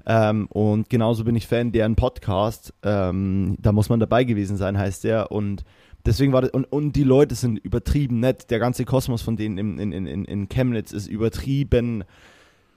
[0.06, 2.74] ähm, und genauso bin ich Fan deren Podcast.
[2.82, 5.64] Ähm, da muss man dabei gewesen sein, heißt der und
[6.06, 8.50] Deswegen war das, und, und die Leute sind übertrieben nett.
[8.50, 12.04] Der ganze Kosmos von denen in, in, in, in Chemnitz ist übertrieben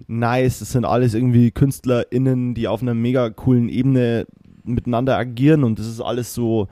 [0.07, 0.61] nice.
[0.61, 4.25] Es sind alles irgendwie KünstlerInnen, die auf einer mega coolen Ebene
[4.63, 6.67] miteinander agieren und das ist alles so.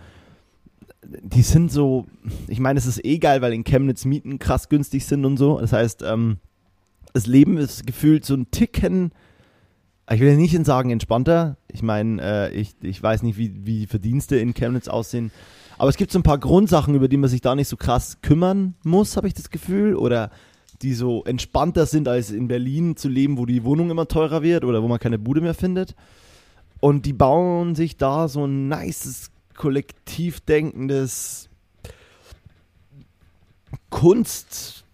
[1.01, 2.05] Die sind so,
[2.47, 5.59] ich meine, es ist eh geil, weil in Chemnitz Mieten krass günstig sind und so.
[5.59, 6.37] Das heißt, ähm,
[7.13, 9.11] das Leben ist gefühlt so ein Ticken,
[10.11, 11.57] ich will ja nicht sagen entspannter.
[11.71, 15.31] Ich meine, äh, ich, ich weiß nicht, wie, wie die Verdienste in Chemnitz aussehen.
[15.77, 18.17] Aber es gibt so ein paar Grundsachen, über die man sich da nicht so krass
[18.21, 19.95] kümmern muss, habe ich das Gefühl.
[19.95, 20.31] Oder
[20.81, 24.63] die so entspannter sind, als in Berlin zu leben, wo die Wohnung immer teurer wird
[24.63, 25.95] oder wo man keine Bude mehr findet.
[26.79, 31.49] Und die bauen sich da so ein nices, kollektiv denkendes
[33.89, 34.85] Kunst.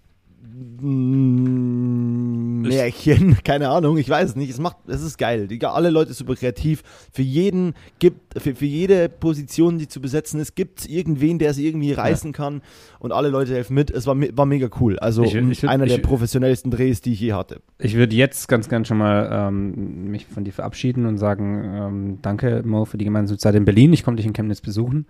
[2.61, 4.49] Märchen, keine Ahnung, ich weiß es nicht.
[4.49, 5.47] Es macht, es ist geil.
[5.47, 6.83] Die, alle Leute sind super kreativ.
[7.11, 11.51] Für jeden gibt, für, für jede Position, die zu besetzen ist, gibt es irgendwen, der
[11.51, 12.37] es irgendwie reißen ja.
[12.37, 12.61] kann.
[12.99, 13.91] Und alle Leute helfen mit.
[13.91, 14.97] Es war, war mega cool.
[14.99, 17.61] Also ich, ich würd, einer der professionellsten Drehs, die ich je hatte.
[17.77, 22.19] Ich würde jetzt ganz gern schon mal ähm, mich von dir verabschieden und sagen, ähm,
[22.21, 23.91] danke Mo für die gemeinsame Zeit in Berlin.
[23.93, 25.05] Ich komme dich in Chemnitz besuchen.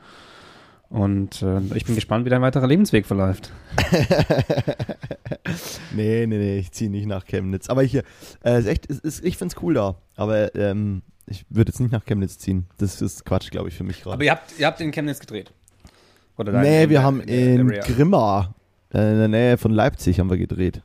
[0.89, 3.51] Und äh, ich bin gespannt, wie dein weiterer Lebensweg verläuft.
[5.95, 7.69] nee, nee, nee, ich ziehe nicht nach Chemnitz.
[7.69, 8.01] Aber ich, äh,
[8.59, 9.95] ist echt, ist, ist, ich finde es cool da.
[10.15, 12.67] Aber ähm, ich würde jetzt nicht nach Chemnitz ziehen.
[12.77, 14.13] Das ist Quatsch, glaube ich, für mich gerade.
[14.15, 15.51] Aber ihr habt, ihr habt in Chemnitz gedreht?
[16.37, 18.53] Oder nee, in, wir haben in, in Grimma,
[18.93, 20.81] äh, in der Nähe von Leipzig, haben wir gedreht.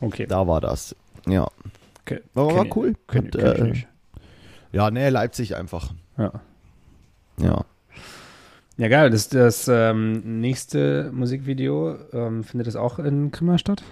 [0.00, 0.26] Okay.
[0.26, 0.96] Da war das.
[1.26, 1.48] Ja.
[2.02, 2.20] Okay.
[2.34, 2.94] War, war cool.
[3.08, 3.88] Kenn, Und, kenn äh, ich nicht.
[4.72, 5.92] Ja, nee, Leipzig einfach.
[6.16, 6.32] Ja.
[7.40, 7.64] Ja.
[8.78, 9.10] Ja, geil.
[9.10, 13.82] Das, das ähm, nächste Musikvideo, ähm, findet das auch in Grimma statt?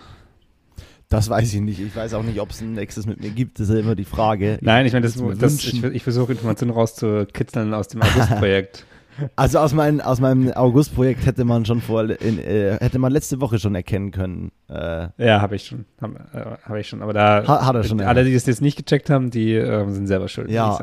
[1.09, 1.81] Das weiß ich nicht.
[1.81, 3.59] Ich weiß auch nicht, ob es ein nächstes mit mir gibt.
[3.59, 4.59] Das ist ja immer die Frage.
[4.61, 8.87] Nein, ich meine, das, das, ich, ich versuche Informationen rauszukitzeln aus dem August-Projekt.
[9.35, 13.41] Also aus, mein, aus meinem August-Projekt hätte man schon vor, in, äh, hätte man letzte
[13.41, 14.53] Woche schon erkennen können.
[14.69, 17.01] Äh, ja, habe ich schon, habe äh, hab ich schon.
[17.01, 17.99] Aber da hat, hat er schon.
[18.03, 20.51] Alle, die das jetzt nicht gecheckt haben, die äh, sind selber schuld.
[20.51, 20.79] Ja,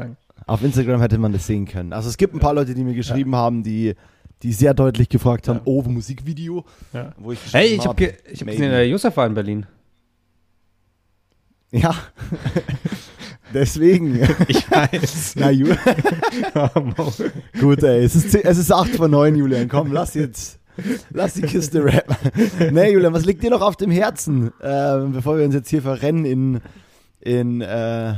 [0.45, 1.93] auf Instagram hätte man das sehen können.
[1.93, 3.37] Also es gibt ein paar Leute, die mir geschrieben ja.
[3.37, 3.95] haben, die,
[4.41, 5.61] die sehr deutlich gefragt haben, ja.
[5.65, 6.65] oh, Musikvideo.
[6.91, 7.13] Ja.
[7.17, 9.65] Wo ich hey, ich habe hab ge hab gesehen, der Josef war in Berlin.
[11.71, 11.95] Ja.
[13.53, 14.19] Deswegen.
[14.47, 15.35] Ich weiß.
[15.37, 15.67] Na, Ju
[17.59, 18.03] Gut, ey.
[18.03, 19.69] Es ist, es ist 8 vor 9, Julian.
[19.69, 20.59] Komm, lass jetzt.
[21.11, 22.15] Lass die Kiste rappen.
[22.71, 24.47] nee, Julian, was liegt dir noch auf dem Herzen?
[24.59, 26.61] Äh, bevor wir uns jetzt hier verrennen in,
[27.19, 28.15] in äh,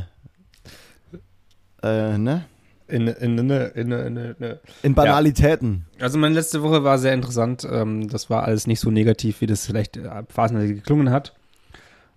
[1.86, 2.45] äh, ne?
[2.88, 5.86] In, in, in, in, in, in Banalitäten.
[5.98, 6.04] Ja.
[6.04, 7.67] Also meine letzte Woche war sehr interessant.
[7.69, 11.34] Ähm, das war alles nicht so negativ, wie das vielleicht phasenweise geklungen hat.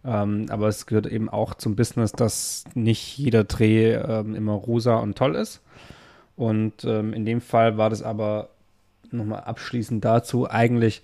[0.05, 4.97] Ähm, aber es gehört eben auch zum Business, dass nicht jeder Dreh ähm, immer rosa
[4.97, 5.63] und toll ist.
[6.37, 8.51] Und ähm, in dem Fall war das aber
[9.11, 11.03] nochmal abschließend dazu eigentlich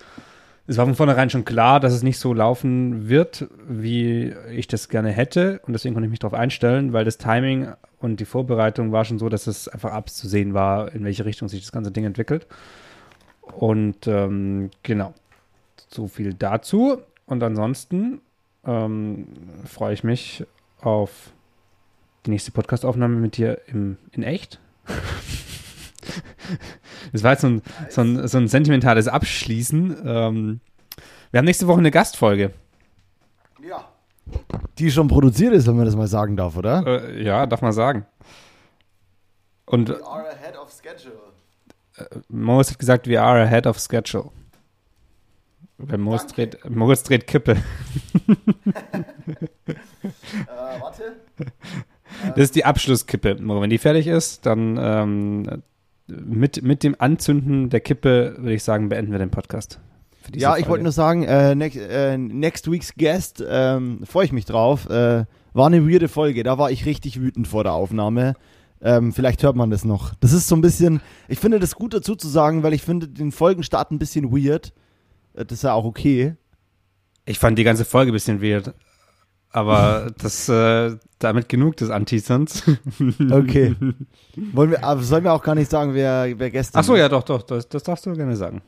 [0.67, 4.89] es war von vornherein schon klar, dass es nicht so laufen wird, wie ich das
[4.89, 5.61] gerne hätte.
[5.67, 9.19] Und deswegen konnte ich mich darauf einstellen, weil das Timing und die Vorbereitung war schon
[9.19, 12.47] so, dass es einfach abzusehen war, in welche Richtung sich das ganze Ding entwickelt.
[13.43, 15.12] Und ähm, genau,
[15.89, 16.99] so viel dazu.
[17.27, 18.23] Und ansonsten
[18.67, 19.27] ähm,
[19.67, 20.45] freue ich mich
[20.81, 21.31] auf
[22.25, 24.61] die nächste Podcastaufnahme mit dir im, in echt.
[27.13, 29.97] Das war jetzt so ein, so ein, so ein sentimentales Abschließen.
[30.05, 30.61] Ähm,
[31.31, 32.53] wir haben nächste Woche eine Gastfolge.
[33.67, 33.89] Ja.
[34.79, 36.87] Die schon produziert ist, wenn man das mal sagen darf, oder?
[36.87, 38.07] Äh, ja, darf man sagen.
[39.67, 41.35] Und, We are ahead of schedule.
[42.29, 44.31] Moritz hat gesagt, we are ahead of schedule.
[45.79, 47.53] Weil Moritz dreht, Moritz dreht Kippe.
[48.29, 48.37] äh,
[50.81, 51.17] warte.
[52.29, 53.39] Das ist die Abschlusskippe.
[53.41, 55.63] Wenn die fertig ist, dann ähm,
[56.07, 59.81] mit, mit dem Anzünden der Kippe würde ich sagen, beenden wir den Podcast.
[60.35, 64.47] Ja, ich wollte nur sagen, äh, next, äh, next week's Guest, ähm, freue ich mich
[64.47, 64.89] drauf.
[64.89, 68.35] Äh, war eine weirde Folge, da war ich richtig wütend vor der Aufnahme.
[68.81, 70.15] Ähm, vielleicht hört man das noch.
[70.17, 73.09] Das ist so ein bisschen, ich finde das gut dazu zu sagen, weil ich finde
[73.09, 74.73] den Folgenstart ein bisschen weird.
[75.35, 76.35] Äh, das ist ja auch okay.
[77.27, 78.75] Ich fand die ganze Folge ein bisschen weird.
[79.55, 82.65] Aber das, äh, damit genug des Anteaserns.
[83.31, 83.77] okay.
[84.53, 86.81] Wollen wir, aber sollen wir auch gar nicht sagen, wer, wer gestern.
[86.81, 88.63] Ach so, ja, doch, doch, das, das darfst du gerne sagen.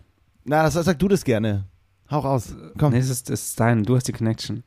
[0.44, 1.64] Na, das, sag du das gerne.
[2.08, 2.54] Hau raus.
[2.78, 2.92] Komm.
[2.92, 4.62] Nee, das ist, das ist dein, du hast die Connection.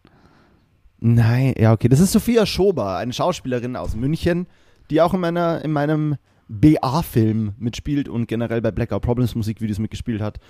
[0.99, 1.87] Nein, ja, okay.
[1.87, 4.47] Das ist Sophia Schober, eine Schauspielerin aus München,
[4.89, 6.17] die auch in, meiner, in meinem
[6.49, 10.41] BA-Film mitspielt und generell bei Blackout Problems Musikvideos mitgespielt hat.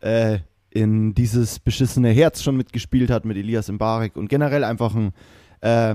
[0.00, 0.40] Äh,
[0.74, 5.12] in dieses beschissene Herz schon mitgespielt hat mit Elias Mbarek und generell einfach ein,
[5.62, 5.94] äh,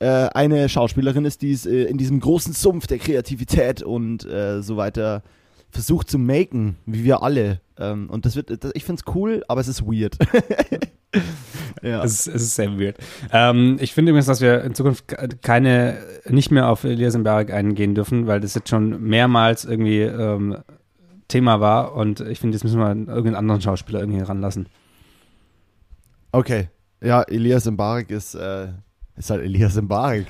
[0.00, 4.62] äh, eine Schauspielerin ist, die es äh, in diesem großen Sumpf der Kreativität und äh,
[4.62, 5.22] so weiter
[5.70, 7.60] versucht zu maken, wie wir alle.
[7.78, 10.16] Ähm, und das wird, das, ich finde es cool, aber es ist weird.
[11.82, 12.02] ja.
[12.02, 12.96] Es ist, es ist sehr weird.
[13.32, 15.04] Ähm, ich finde übrigens, dass wir in Zukunft
[15.42, 20.58] keine, nicht mehr auf Elias Mbarek eingehen dürfen, weil das jetzt schon mehrmals irgendwie ähm,
[21.28, 24.68] Thema war und ich finde, jetzt müssen wir irgendeinen anderen Schauspieler irgendwie ranlassen.
[26.32, 26.68] Okay.
[27.02, 28.68] Ja, Elias Mbarek ist, äh,
[29.16, 30.26] ist halt Elias Mbarek.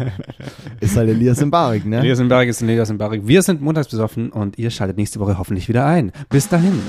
[0.80, 2.00] ist halt Elias Mbarek, ne?
[2.00, 3.26] Elias Mbarek ist Elias Mbarek.
[3.26, 6.12] Wir sind montags besoffen und ihr schaltet nächste Woche hoffentlich wieder ein.
[6.28, 6.80] Bis dahin.